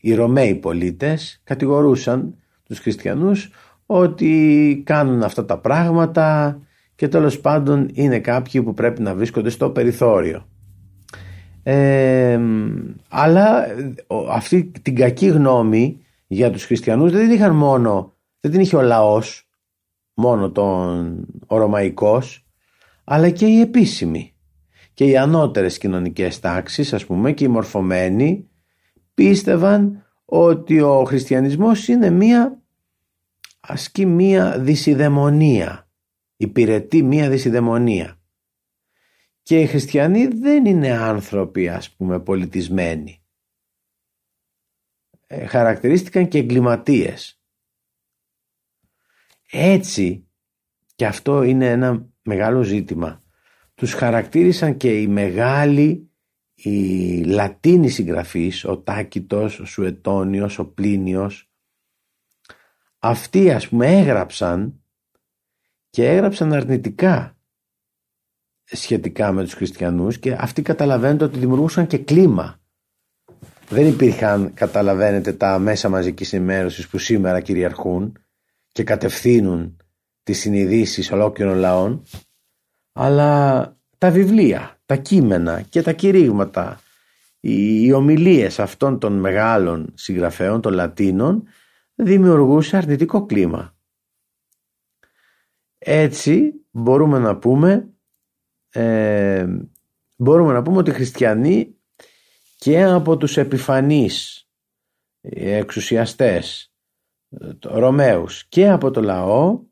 [0.00, 3.50] οι Ρωμαίοι πολίτες, κατηγορούσαν τους χριστιανούς
[3.86, 6.58] ότι κάνουν αυτά τα πράγματα
[6.94, 10.48] και τέλος πάντων είναι κάποιοι που πρέπει να βρίσκονται στο περιθώριο.
[11.72, 12.40] Ε,
[13.08, 13.66] αλλά
[14.30, 18.82] αυτή την κακή γνώμη για τους χριστιανούς δεν την είχαν μόνο, δεν την είχε ο
[18.82, 19.48] λαός,
[20.14, 22.46] μόνο τον ο Ρωμαϊκός,
[23.04, 24.34] αλλά και οι επίσημοι.
[24.94, 28.48] Και οι ανώτερες κοινωνικές τάξεις ας πούμε και οι μορφωμένοι
[29.14, 32.62] πίστευαν ότι ο χριστιανισμός είναι μία
[33.60, 35.88] ασκεί μία δυσιδαιμονία
[36.36, 38.19] υπηρετεί μία δυσιδαιμονία
[39.50, 43.22] και οι χριστιανοί δεν είναι άνθρωποι ας πούμε πολιτισμένοι.
[45.26, 47.42] Ε, χαρακτηρίστηκαν και εγκληματίες.
[49.50, 50.28] Έτσι
[50.94, 53.22] και αυτό είναι ένα μεγάλο ζήτημα
[53.74, 56.10] τους χαρακτήρισαν και οι μεγάλοι
[56.54, 61.50] οι Λατίνοι συγγραφείς, ο Τάκητος, ο Σουετόνιος, ο Πλίνιος
[62.98, 64.82] αυτοί ας πούμε έγραψαν
[65.90, 67.39] και έγραψαν αρνητικά
[68.72, 72.60] σχετικά με τους χριστιανούς και αυτοί καταλαβαίνετε ότι δημιουργούσαν και κλίμα.
[73.68, 78.18] Δεν υπήρχαν, καταλαβαίνετε, τα μέσα μαζικής ενημέρωσης που σήμερα κυριαρχούν
[78.72, 79.76] και κατευθύνουν
[80.22, 82.02] τις συνειδήσεις ολόκληρων λαών,
[82.92, 86.80] αλλά τα βιβλία, τα κείμενα και τα κηρύγματα,
[87.40, 91.44] οι ομιλίες αυτών των μεγάλων συγγραφέων, των Λατίνων,
[91.94, 93.74] δημιουργούσε αρνητικό κλίμα.
[95.78, 97.88] Έτσι μπορούμε να πούμε
[98.70, 99.46] ε,
[100.16, 101.74] μπορούμε να πούμε ότι οι χριστιανοί
[102.56, 104.48] και από τους επιφανείς
[105.20, 106.72] εξουσιαστές
[107.64, 109.62] Ρωμαίους και από το λαό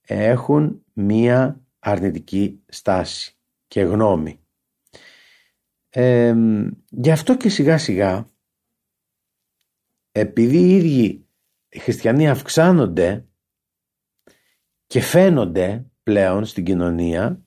[0.00, 4.40] έχουν μία αρνητική στάση και γνώμη.
[5.88, 6.34] Ε,
[6.90, 8.30] γι' αυτό και σιγά σιγά
[10.12, 11.28] επειδή οι ίδιοι
[11.68, 13.28] οι χριστιανοί αυξάνονται
[14.86, 17.45] και φαίνονται πλέον στην κοινωνία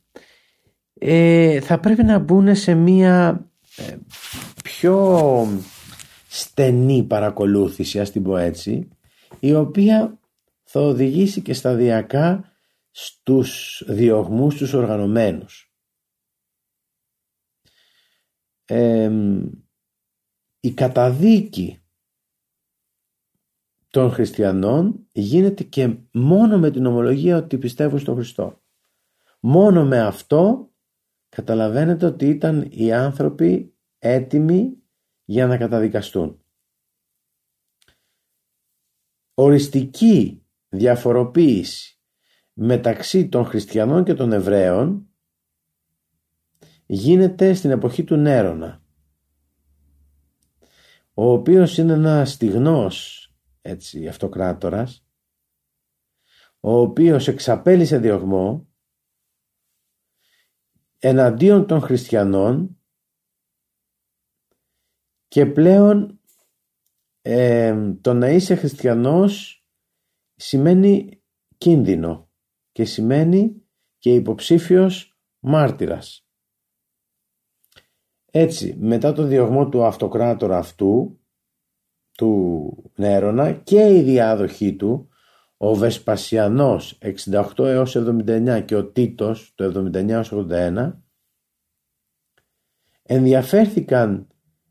[0.99, 3.97] ε, θα πρέπει να μπουν σε μία ε,
[4.63, 5.47] πιο
[6.27, 8.87] στενή παρακολούθηση ας την πω έτσι
[9.39, 10.19] η οποία
[10.63, 12.51] θα οδηγήσει και σταδιακά
[12.91, 15.63] στους διωγμούς τους οργανωμένους.
[20.59, 21.81] η καταδίκη
[23.89, 28.61] των χριστιανών γίνεται και μόνο με την ομολογία ότι πιστεύουν στον Χριστό.
[29.39, 30.68] Μόνο με αυτό
[31.29, 34.77] καταλαβαίνετε ότι ήταν οι άνθρωποι έτοιμοι
[35.25, 36.43] για να καταδικαστούν.
[39.33, 41.99] Οριστική διαφοροποίηση
[42.53, 45.09] μεταξύ των χριστιανών και των Εβραίων
[46.85, 48.83] γίνεται στην εποχή του Νέρονα
[51.13, 53.27] ο οποίος είναι ένας στιγνός
[53.61, 55.05] έτσι, αυτοκράτορας
[56.59, 58.68] ο οποίος εξαπέλυσε διωγμό
[60.99, 62.81] εναντίον των χριστιανών
[65.27, 66.19] και πλέον
[67.21, 69.63] ε, το να είσαι χριστιανός
[70.35, 71.21] σημαίνει
[71.57, 72.29] κίνδυνο
[72.71, 73.63] και σημαίνει
[73.97, 76.27] και υποψήφιος μάρτυρας.
[78.31, 81.19] Έτσι, μετά το διωγμό του αυτοκράτορα αυτού,
[82.11, 85.08] του Νέρονα και η διάδοχή του,
[85.61, 86.97] ο Βεσπασιανός
[87.31, 90.93] 68 έως 79 και ο Τίτος το 79 έως 81
[93.03, 94.27] ενδιαφέρθηκαν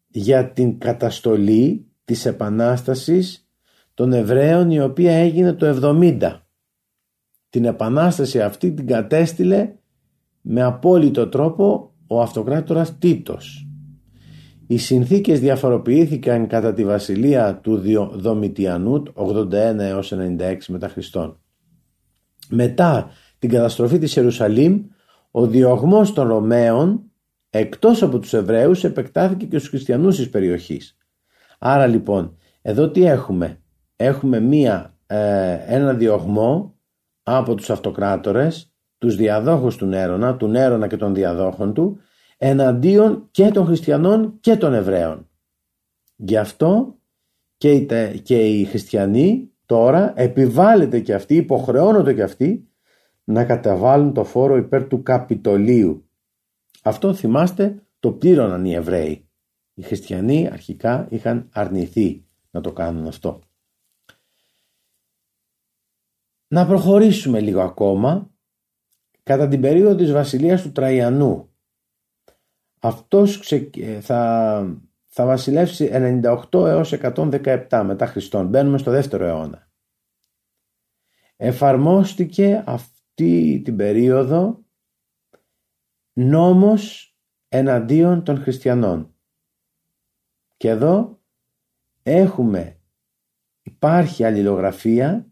[0.06, 3.48] για την καταστολή της Επανάστασης
[3.94, 6.40] των Εβραίων η οποία έγινε το 70.
[7.48, 9.74] Την Επανάσταση αυτή την κατέστηλε
[10.40, 13.67] με απόλυτο τρόπο ο αυτοκράτορας Τίτος.
[14.70, 21.40] Οι συνθήκες διαφοροποιήθηκαν κατά τη βασιλεία του Δομητιανού 81 έως 96 μετά Χριστόν.
[22.48, 24.84] Μετά την καταστροφή της Ιερουσαλήμ,
[25.30, 27.02] ο διωγμός των Ρωμαίων
[27.50, 30.96] εκτός από τους Εβραίους επεκτάθηκε και στους χριστιανούς της περιοχής.
[31.58, 33.60] Άρα λοιπόν, εδώ τι έχουμε;
[34.00, 36.74] Έχουμε μία, ε, ένα διωγμό
[37.22, 42.00] από τους αυτοκράτορες, τους διαδόχους του Νέρονα, του Νέρονα και των διαδόχων του,
[42.38, 45.28] εναντίον και των χριστιανών και των Εβραίων.
[46.16, 46.98] Γι' αυτό
[47.56, 47.86] και οι,
[48.20, 52.68] και οι χριστιανοί τώρα επιβάλλεται και αυτοί, υποχρεώνονται και αυτοί
[53.24, 56.10] να καταβάλουν το φόρο υπέρ του Καπιτολίου.
[56.82, 59.28] Αυτό θυμάστε το πλήρωναν οι Εβραίοι.
[59.74, 63.40] Οι χριστιανοί αρχικά είχαν αρνηθεί να το κάνουν αυτό.
[66.48, 68.30] Να προχωρήσουμε λίγο ακόμα
[69.22, 71.47] κατά την περίοδο της βασιλείας του Τραϊανού
[72.78, 73.40] αυτός
[74.00, 78.46] θα, θα βασιλεύσει 98 έως 117 μετά Χριστόν.
[78.46, 79.70] Μπαίνουμε στο δεύτερο αιώνα.
[81.36, 84.64] Εφαρμόστηκε αυτή την περίοδο
[86.12, 87.16] νόμος
[87.48, 89.14] εναντίον των χριστιανών.
[90.56, 91.20] Και εδώ
[92.02, 92.80] έχουμε,
[93.62, 95.26] υπάρχει αλληλογραφία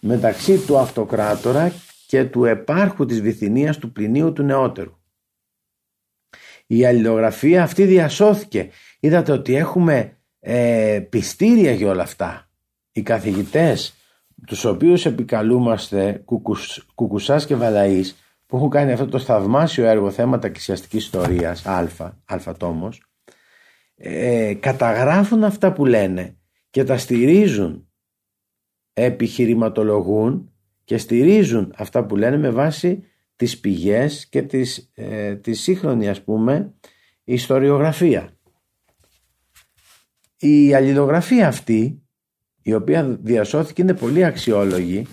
[0.00, 1.72] μεταξύ του αυτοκράτορα
[2.06, 4.97] και του επάρχου της Βυθινίας του Πληνίου του Νεότερου.
[6.70, 8.68] Η αλληλογραφία αυτή διασώθηκε.
[9.00, 12.50] Είδατε ότι έχουμε ε, πιστήρια για όλα αυτά.
[12.92, 13.94] Οι καθηγητές
[14.46, 20.46] τους οποίους επικαλούμαστε κουκους, Κουκουσάς και Βαλαής που έχουν κάνει αυτό το θαυμάσιο έργο θέματα
[20.46, 21.88] εκκλησιαστικής ιστορίας α,
[22.24, 23.02] α τόμος
[23.94, 26.36] ε, καταγράφουν αυτά που λένε
[26.70, 27.88] και τα στηρίζουν
[28.92, 30.52] επιχειρηματολογούν
[30.84, 33.02] και στηρίζουν αυτά που λένε με βάση
[33.38, 36.74] τις πηγές και τις, ε, τη σύγχρονη ας πούμε
[37.24, 38.30] ιστοριογραφία.
[40.38, 42.02] Η αλληλογραφία αυτή
[42.62, 45.06] η οποία διασώθηκε είναι πολύ αξιόλογη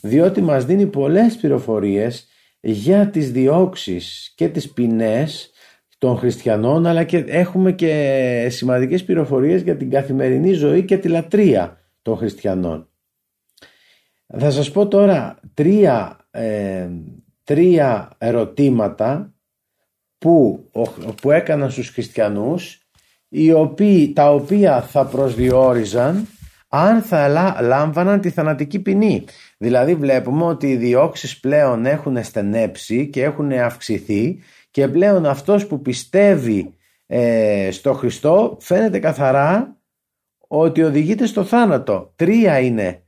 [0.00, 2.28] διότι μας δίνει πολλές πληροφορίες
[2.60, 5.50] για τις διώξεις και τις ποινές
[5.98, 11.80] των χριστιανών αλλά και έχουμε και σημαντικές πληροφορίες για την καθημερινή ζωή και τη λατρεία
[12.02, 12.88] των χριστιανών.
[14.38, 16.88] Θα σας πω τώρα τρία, ε,
[17.46, 19.34] τρία ερωτήματα
[20.18, 20.64] που,
[21.22, 22.80] που έκαναν στους χριστιανούς
[23.28, 26.28] οι οποίοι, τα οποία θα προσδιορίζαν
[26.68, 27.28] αν θα
[27.60, 29.24] λάμβαναν τη θανατική ποινή.
[29.58, 34.38] Δηλαδή βλέπουμε ότι οι διώξεις πλέον έχουν στενέψει και έχουν αυξηθεί
[34.70, 36.74] και πλέον αυτός που πιστεύει
[37.06, 39.76] ε, στο Χριστό φαίνεται καθαρά
[40.48, 42.12] ότι οδηγείται στο θάνατο.
[42.16, 43.02] Τρία είναι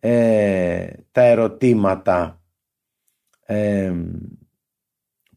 [0.00, 2.43] ε, τα ερωτήματα
[3.46, 3.92] ε,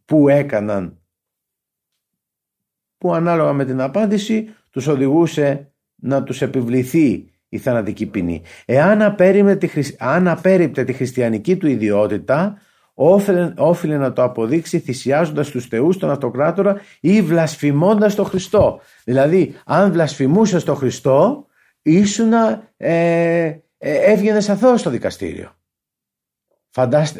[0.06, 1.02] που έκαναν
[2.98, 8.42] που ανάλογα με την απάντηση τους οδηγούσε να τους επιβληθεί η θανατική ποινή.
[8.66, 9.02] Εάν
[10.28, 12.62] απέριπτε τη, χριστιανική του ιδιότητα,
[12.94, 18.80] όφιλε, όφιλε να το αποδείξει θυσιάζοντας τους θεούς τον αυτοκράτορα ή βλασφημώντας τον Χριστό.
[19.04, 21.46] Δηλαδή, αν βλασφημούσες τον Χριστό,
[21.82, 22.34] ήσουν
[22.78, 25.57] ε, ε, έβγαινες αθώος στο δικαστήριο.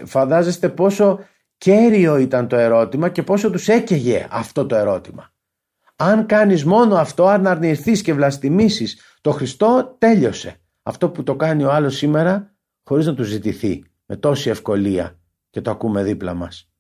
[0.06, 1.20] Φαντάζεστε πόσο
[1.58, 5.30] κέριο ήταν το ερώτημα και πόσο τους έκαιγε αυτό το ερώτημα.
[5.96, 10.56] Αν κάνεις μόνο αυτό, αν αρνηθείς και βλαστημίσεις το Χριστό, τέλειωσε.
[10.84, 15.62] Αυτό που το κάνει ο άλλος σήμερα χωρίς να του ζητηθεί με τόση ευκολία και
[15.62, 16.72] το ακούμε δίπλα μας.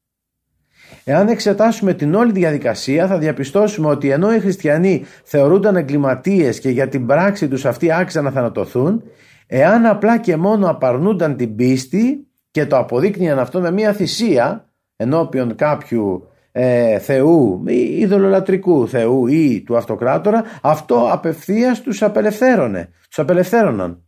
[1.03, 6.87] Εάν εξετάσουμε την όλη διαδικασία θα διαπιστώσουμε ότι ενώ οι χριστιανοί θεωρούνταν εγκληματίες και για
[6.87, 9.03] την πράξη τους αυτοί άξαν να θανατωθούν,
[9.47, 15.55] Εάν απλά και μόνο απαρνούνταν την πίστη και το αποδείκνυαν αυτό με μια θυσία ενώπιον
[15.55, 24.01] κάποιου ε, θεού ή ειδωλολατρικού θεού ή του αυτοκράτορα αυτό απευθείας τους απελευθέρωνε τους απελευθέρωναν.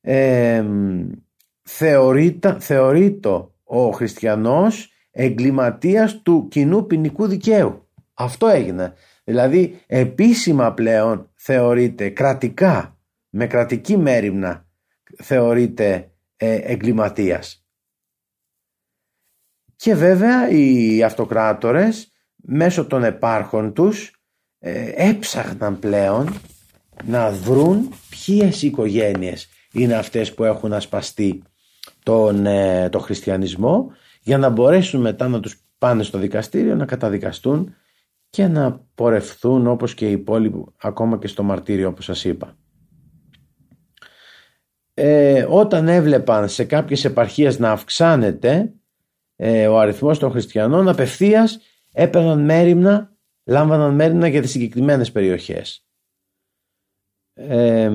[0.00, 0.64] Ε,
[1.62, 2.56] θεωρείται
[3.64, 7.88] ο χριστιανός εγκληματίας του κοινού ποινικού δικαίου.
[8.14, 8.92] Αυτό έγινε.
[9.24, 14.66] Δηλαδή επίσημα πλέον θεωρείται κρατικά με κρατική μέρημνα
[15.22, 17.66] θεωρείται ε, εγκληματίας.
[19.76, 24.20] Και βέβαια οι αυτοκράτορες μέσω των επάρχων τους
[24.58, 26.40] ε, έψαχναν πλέον
[27.04, 31.42] να βρουν ποιες οικογένειες είναι αυτές που έχουν ασπαστεί
[32.02, 37.74] τον, ε, τον χριστιανισμό για να μπορέσουν μετά να τους πάνε στο δικαστήριο να καταδικαστούν
[38.30, 42.56] και να πορευθούν όπως και οι υπόλοιποι ακόμα και στο μαρτύριο όπως σας είπα
[44.98, 48.72] ε, όταν έβλεπαν σε κάποιες επαρχίες να αυξάνεται
[49.36, 51.58] ε, ο αριθμός των χριστιανών απευθείας
[51.92, 55.86] έπαιρναν μέρημνα, λάμβαναν μέρημνα για τις συγκεκριμένες περιοχές.
[57.34, 57.90] Ε,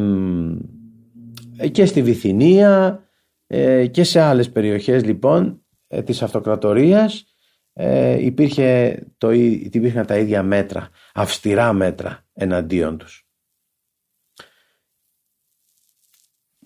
[1.71, 3.03] και στη Βυθινία
[3.47, 7.25] ε, και σε άλλες περιοχές λοιπόν ε, της αυτοκρατορίας
[7.73, 13.30] ε, υπήρχε το, υπήρχαν τα ίδια μέτρα, αυστηρά μέτρα εναντίον τους.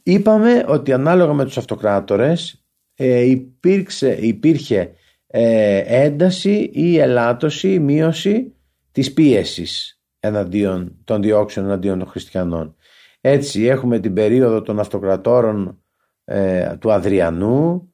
[0.08, 4.92] Είπαμε ότι ανάλογα με τους αυτοκράτορες ε, υπήρξε, υπήρχε
[5.28, 8.56] ε, ένταση ή ελάττωση ή μείωση
[8.92, 12.76] της πίεσης εναντίον των διώξεων εναντίον των χριστιανών.
[13.22, 15.84] Έτσι έχουμε την περίοδο των αυτοκρατόρων
[16.26, 17.94] ε, του Αδριανού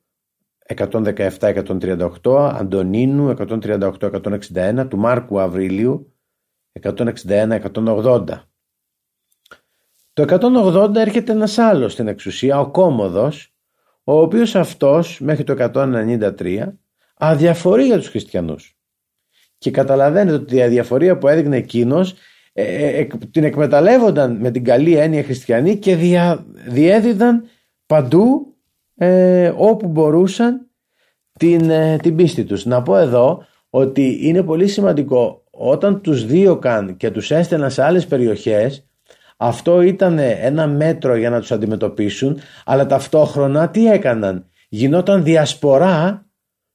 [0.75, 6.13] 117-138, Αντωνίνου 138-161, του Μάρκου Αβρίλιου
[6.81, 8.25] 161-180.
[10.13, 13.53] Το 180 έρχεται ένας άλλος στην εξουσία, ο Κόμοδος,
[14.03, 16.77] ο οποίος αυτός μέχρι το 193
[17.17, 18.75] αδιαφορεί για τους χριστιανούς.
[19.57, 22.15] Και καταλαβαίνετε ότι η αδιαφορία που έδειχνε εκείνος
[22.53, 27.43] ε, ε, ε, την εκμεταλλεύονταν με την καλή έννοια χριστιανοί και δια, διέδιδαν
[27.85, 28.55] παντού
[28.95, 30.69] ε, όπου μπορούσαν
[31.39, 32.65] την, ε, την πίστη τους.
[32.65, 38.07] Να πω εδώ ότι είναι πολύ σημαντικό όταν τους δίωκαν και τους έστελναν σε άλλες
[38.07, 38.85] περιοχές
[39.43, 46.25] αυτό ήταν ένα μέτρο για να τους αντιμετωπίσουν αλλά ταυτόχρονα τι έκαναν; Γινόταν διασπορά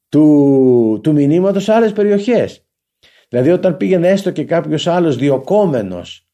[0.08, 2.66] του, του μηνύματος σε άλλες περιοχές.
[3.28, 6.28] Δηλαδή όταν πήγαινε έστω και κάποιος άλλος διοκόμενος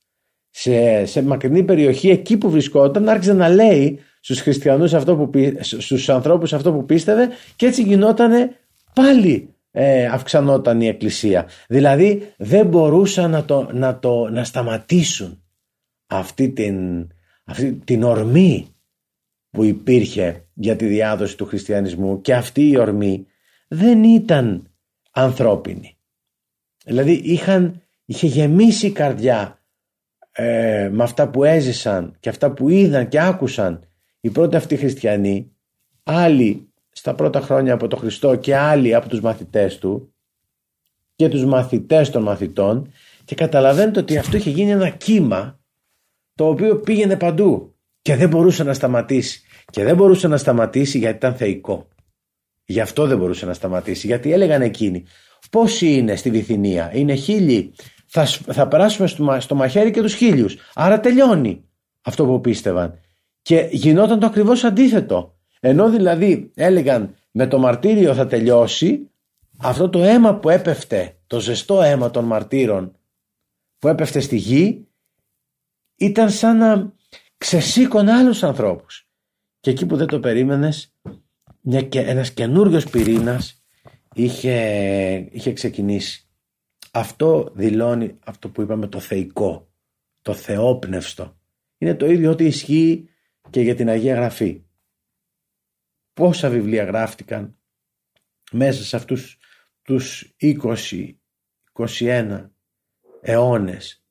[0.50, 5.30] σε, σε μακρινή περιοχή εκεί που βρισκόταν άρχισε να λέει στους χριστιανούς αυτό που,
[5.60, 8.50] στους ανθρώπους αυτό που πίστευε και έτσι γινόταν
[8.94, 11.46] πάλι ε, αυξανόταν η εκκλησία.
[11.68, 15.41] Δηλαδή δεν μπορούσαν να, το, να, το, να σταματήσουν
[16.16, 17.08] αυτή την,
[17.44, 18.66] αυτή την ορμή
[19.50, 23.26] που υπήρχε για τη διάδοση του χριστιανισμού και αυτή η ορμή
[23.68, 24.70] δεν ήταν
[25.10, 25.96] ανθρώπινη.
[26.84, 29.62] Δηλαδή είχαν, είχε γεμίσει η καρδιά
[30.32, 33.88] ε, με αυτά που έζησαν και αυτά που είδαν και άκουσαν
[34.20, 35.52] οι πρώτοι αυτοί χριστιανοί,
[36.02, 40.14] άλλοι στα πρώτα χρόνια από τον Χριστό και άλλοι από τους μαθητές του
[41.14, 42.92] και τους μαθητές των μαθητών
[43.24, 45.60] και καταλαβαίνετε ότι αυτό είχε γίνει ένα κύμα
[46.42, 49.42] το οποίο πήγαινε παντού και δεν μπορούσε να σταματήσει.
[49.70, 51.88] Και δεν μπορούσε να σταματήσει γιατί ήταν θεϊκό.
[52.64, 54.06] Γι' αυτό δεν μπορούσε να σταματήσει.
[54.06, 55.04] Γιατί έλεγαν εκείνοι
[55.50, 57.74] πόσοι είναι στη Βυθινία; Είναι χίλιοι
[58.06, 60.56] θα, θα περάσουμε στο, στο μαχαίρι και τους χίλιους.
[60.74, 61.64] Άρα τελειώνει
[62.02, 62.98] αυτό που πίστευαν.
[63.42, 65.36] Και γινόταν το ακριβώς αντίθετο.
[65.60, 69.10] Ενώ δηλαδή έλεγαν με το μαρτύριο θα τελειώσει,
[69.58, 72.96] αυτό το αίμα που έπεφτε, το ζεστό αίμα των μαρτύρων
[73.78, 74.86] που έπεφτε στη γη,
[76.04, 76.92] ήταν σαν να
[77.36, 79.08] ξεσήκωνε άλλους ανθρώπους.
[79.60, 80.94] Και εκεί που δεν το περίμενες,
[81.60, 83.64] μια, ένας καινούριος πυρήνας
[84.14, 86.26] είχε, είχε ξεκινήσει.
[86.92, 89.72] Αυτό δηλώνει αυτό που είπαμε το θεϊκό,
[90.22, 91.40] το θεόπνευστο.
[91.78, 93.08] Είναι το ίδιο ότι ισχύει
[93.50, 94.64] και για την Αγία Γραφή.
[96.12, 97.56] Πόσα βιβλία γράφτηκαν
[98.52, 99.38] μέσα σε αυτούς
[99.82, 100.34] τους
[101.76, 102.50] 20-21
[103.20, 104.01] αιώνες.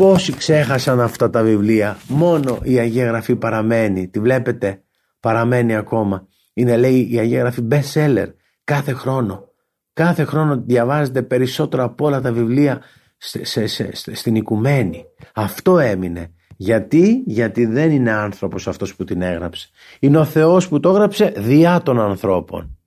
[0.00, 1.98] Πόσοι ξέχασαν αυτά τα βιβλία.
[2.08, 4.08] Μόνο η Αγία Γραφή παραμένει.
[4.08, 4.82] Τη βλέπετε
[5.20, 6.26] παραμένει ακόμα.
[6.52, 8.26] Είναι λέει η Αγία Γραφή best seller
[8.64, 9.48] κάθε χρόνο.
[9.92, 12.80] Κάθε χρόνο διαβάζετε περισσότερο από όλα τα βιβλία
[13.16, 15.04] σε, σε, στην οικουμένη.
[15.34, 16.30] Αυτό έμεινε.
[16.56, 19.68] Γιατί, γιατί δεν είναι άνθρωπος αυτός που την έγραψε.
[19.98, 22.78] Είναι ο Θεός που το έγραψε διά των ανθρώπων.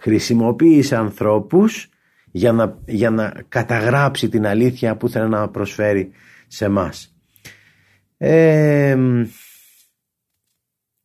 [0.00, 1.88] Χρησιμοποίησε ανθρώπους
[2.30, 6.12] για να, για να καταγράψει την αλήθεια που θέλει να προσφέρει
[6.50, 7.14] σε μας.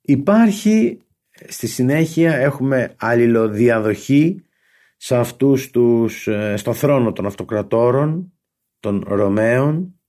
[0.02, 1.00] υπάρχει
[1.48, 4.44] στη συνέχεια έχουμε αλληλοδιαδοχή
[4.98, 8.34] σε αυτούς τους, ε, στο θρόνο των αυτοκρατόρων,
[8.80, 10.00] των Ρωμαίων.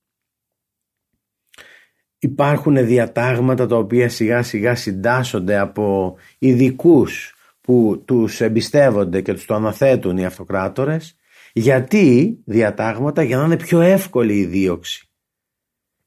[2.18, 9.54] Υπάρχουν διατάγματα τα οποία σιγά σιγά συντάσσονται από ειδικούς που τους εμπιστεύονται και τους το
[9.54, 11.16] αναθέτουν οι αυτοκράτορες.
[11.52, 15.05] Γιατί διατάγματα; Για να είναι πιο εύκολη η δίωξη.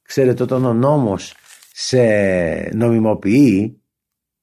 [0.10, 1.36] Ξέρετε όταν ο νόμος
[1.74, 2.02] σε
[2.74, 3.82] νομιμοποιεί,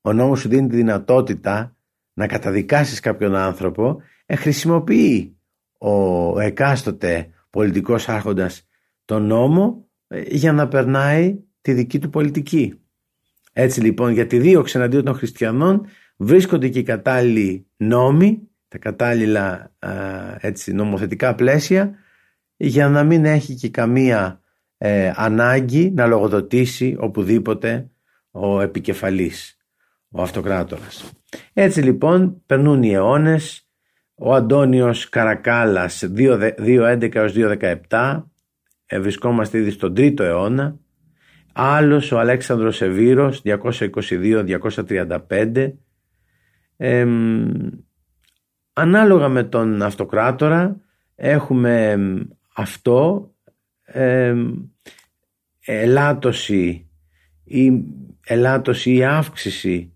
[0.01, 1.77] ο νόμος σου δίνει τη δυνατότητα
[2.13, 5.37] να καταδικάσεις κάποιον άνθρωπο ε, χρησιμοποιεί
[5.79, 8.67] ο εκάστοτε πολιτικός άρχοντας
[9.05, 12.81] τον νόμο ε, για να περνάει τη δική του πολιτική.
[13.53, 15.87] Έτσι λοιπόν για τη δίωξη εναντίον των χριστιανών
[16.17, 19.73] βρίσκονται και οι κατάλληλοι νόμοι, τα κατάλληλα
[20.41, 21.95] έτσι, νομοθετικά πλαίσια
[22.57, 24.41] για να μην έχει και καμία
[24.87, 27.91] ε, ανάγκη να λογοδοτήσει οπουδήποτε
[28.31, 29.57] ο επικεφαλής,
[30.09, 31.13] ο αυτοκράτορας.
[31.53, 33.69] Έτσι λοιπόν περνούν οι αιώνες.
[34.15, 38.23] Ο Αντώνιος Καρακάλας 2.11 έως 2.17
[38.87, 40.77] ε, βρισκόμαστε ήδη στον 3ο αιώνα.
[41.53, 45.73] Άλλος ο Αλέξανδρος Σεβίρος 222-235
[48.73, 50.81] ανάλογα με τον αυτοκράτορα
[51.15, 51.99] έχουμε
[52.55, 53.31] αυτό
[55.67, 56.91] ελάττωση
[57.45, 57.73] ή
[58.27, 59.93] ελάττωση ή αύξηση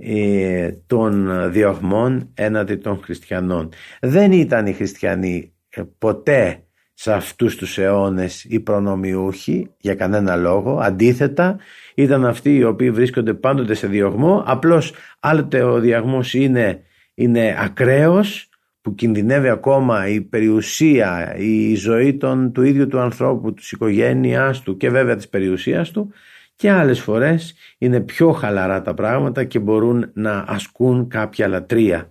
[0.00, 3.68] ε, των διωγμών έναντι των χριστιανών.
[4.00, 10.78] Δεν ήταν οι χριστιανοί ε, ποτέ σε αυτούς τους αιώνες οι προνομιούχοι για κανένα λόγο.
[10.78, 11.58] Αντίθετα
[11.94, 14.42] ήταν αυτοί οι οποίοι βρίσκονται πάντοτε σε διωγμό.
[14.46, 16.82] Απλώς άλλοτε ο διαγμός είναι,
[17.14, 18.48] είναι ακραίος
[18.84, 24.76] που κινδυνεύει ακόμα η περιουσία, η ζωή των, του ίδιου του ανθρώπου, της οικογένειάς του
[24.76, 26.12] και βέβαια της περιουσίας του
[26.56, 32.10] και άλλες φορές είναι πιο χαλαρά τα πράγματα και μπορούν να ασκούν κάποια λατρεία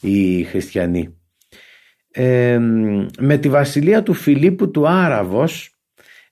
[0.00, 1.14] οι χριστιανοί.
[3.18, 5.74] με τη βασιλεία του Φιλίππου του Άραβος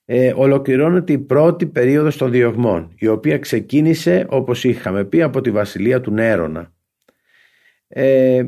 [0.05, 5.51] ε, ολοκληρώνεται η πρώτη περίοδος των διωγμών η οποία ξεκίνησε όπως είχαμε πει από τη
[5.51, 6.71] βασιλεία του Νέρονα.
[7.87, 8.43] Ε,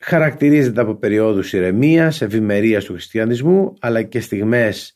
[0.00, 4.94] χαρακτηρίζεται από περιόδους ηρεμίας, ευημερίας του χριστιανισμού αλλά και στιγμές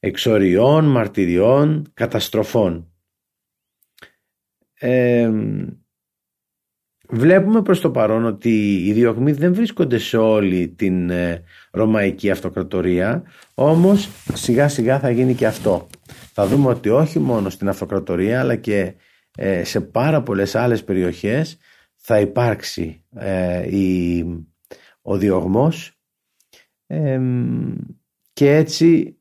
[0.00, 2.92] εξοριών, μαρτυριών, καταστροφών.
[4.74, 5.30] Ε,
[7.08, 13.22] βλέπουμε προς το παρόν ότι οι διωγμοί δεν βρίσκονται σε όλη την ε, Ρωμαϊκή Αυτοκρατορία
[13.54, 15.86] όμως σιγά σιγά θα γίνει και αυτό.
[16.32, 18.94] Θα δούμε ότι όχι μόνο στην Αυτοκρατορία αλλά και
[19.36, 21.58] ε, σε πάρα πολλές άλλες περιοχές
[22.04, 24.24] θα υπάρξει ε, η,
[25.02, 25.96] ο διωγμός
[28.32, 29.16] και έτσι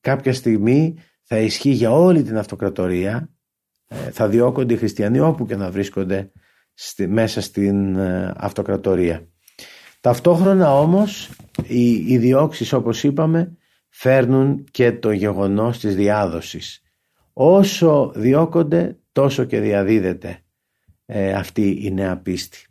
[0.00, 3.30] κάποια στιγμή θα ισχύει για όλη την Αυτοκρατορία
[3.86, 6.32] ε, θα διώκονται οι χριστιανοί όπου και να βρίσκονται
[6.74, 9.28] στη, μέσα στην ε, αυτοκρατορία.
[10.00, 11.30] Ταυτόχρονα όμως
[11.66, 13.56] οι, οι διώξεις όπως είπαμε
[13.88, 16.82] φέρνουν και το γεγονός της διάδοσης.
[17.32, 20.44] Όσο διώκονται τόσο και διαδίδεται
[21.12, 22.64] ε, αυτή η νέα πίστη.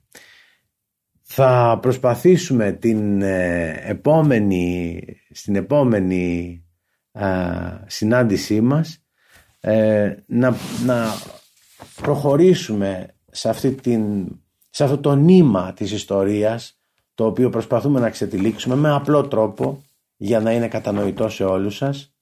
[1.22, 3.22] Θα προσπαθήσουμε την
[3.86, 6.64] επόμενη, στην επόμενη
[7.86, 9.04] συνάντησή μας
[9.60, 11.06] ε, να, να
[11.96, 14.28] προχωρήσουμε σε, αυτή την,
[14.70, 16.80] σε αυτό το νήμα της ιστορίας
[17.16, 19.84] το οποίο προσπαθούμε να ξετυλίξουμε με απλό τρόπο
[20.16, 22.19] για να είναι κατανοητό σε όλους σας ε,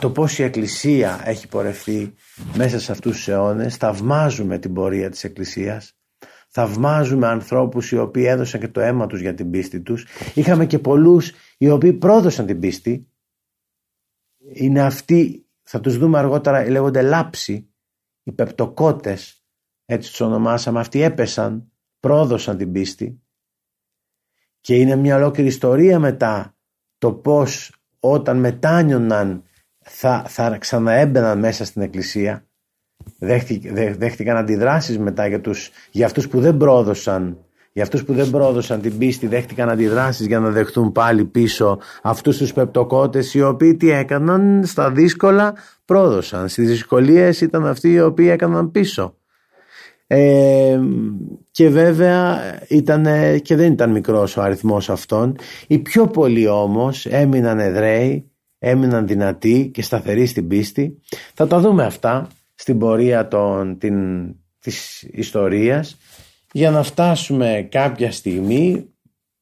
[0.00, 2.14] το πώς η Εκκλησία έχει πορευτεί
[2.56, 5.94] μέσα σε αυτούς τους αιώνες θαυμάζουμε την πορεία της Εκκλησίας.
[6.48, 10.06] Θαυμάζουμε ανθρώπους οι οποίοι έδωσαν και το αίμα τους για την πίστη τους.
[10.34, 13.08] Είχαμε και πολλούς οι οποίοι πρόδωσαν την πίστη.
[14.52, 17.72] Είναι αυτοί θα τους δούμε αργότερα λέγονται λάψοι,
[18.22, 19.44] οι πεπτοκότες,
[19.84, 23.22] έτσι τους ονομάσαμε, αυτοί έπεσαν, πρόδωσαν την πίστη.
[24.60, 26.56] Και είναι μια ολόκληρη ιστορία μετά
[26.98, 29.42] το πώς όταν μετάνιωναν
[29.80, 32.44] θα, θα ξαναέμπαιναν μέσα στην εκκλησία
[33.98, 37.38] δέχτηκαν αντιδράσεις μετά για, τους, για αυτούς που δεν πρόδωσαν
[37.72, 42.36] για αυτούς που δεν πρόδωσαν την πίστη δέχτηκαν αντιδράσεις για να δεχτούν πάλι πίσω αυτούς
[42.36, 46.48] τους πεπτοκότες οι οποίοι τι έκαναν στα δύσκολα πρόδωσαν.
[46.48, 49.14] Στις δυσκολίες ήταν αυτοί οι οποίοι έκαναν πίσω.
[50.12, 50.80] Ε,
[51.50, 53.06] και βέβαια ήταν,
[53.42, 55.36] και δεν ήταν μικρός ο αριθμός αυτών.
[55.66, 61.00] Οι πιο πολλοί όμως έμειναν εδραίοι, έμειναν δυνατοί και σταθεροί στην πίστη.
[61.34, 63.96] Θα τα δούμε αυτά στην πορεία των, την,
[64.60, 65.96] της ιστορίας
[66.52, 68.86] για να φτάσουμε κάποια στιγμή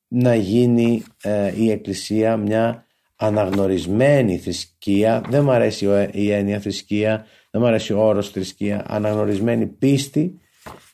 [0.08, 7.60] να γίνει ε, η Εκκλησία μια αναγνωρισμένη θρησκεία δεν μου αρέσει η έννοια θρησκεία δεν
[7.60, 10.40] μου αρέσει ο όρος θρησκεία αναγνωρισμένη πίστη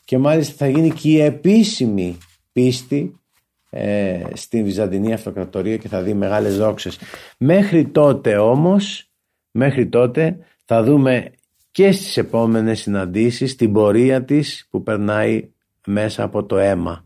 [0.05, 2.17] και μάλιστα θα γίνει και η επίσημη
[2.51, 3.19] πίστη
[3.69, 6.99] ε, στην Βυζαντινή Αυτοκρατορία και θα δει μεγάλες δόξες.
[7.37, 9.09] Μέχρι τότε όμως
[9.51, 11.31] μέχρι τότε θα δούμε
[11.71, 15.49] και στις επόμενες συναντήσεις την πορεία της που περνάει
[15.87, 17.05] μέσα από το αίμα,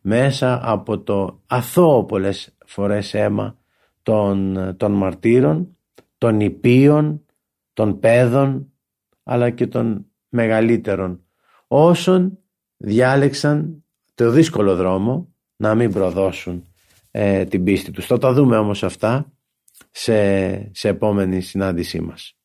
[0.00, 3.58] μέσα από το αθώο πολλές φορές αίμα
[4.02, 5.76] των, των μαρτύρων,
[6.18, 7.24] των υπείων,
[7.72, 8.72] των παιδών,
[9.22, 11.24] αλλά και των μεγαλύτερων,
[11.72, 12.38] όσων
[12.76, 16.64] διάλεξαν το δύσκολο δρόμο να μην προδώσουν
[17.10, 18.06] ε, την πίστη τους.
[18.06, 19.32] Θα τα δούμε όμως αυτά
[19.90, 22.39] σε, σε επόμενη συνάντησή μας.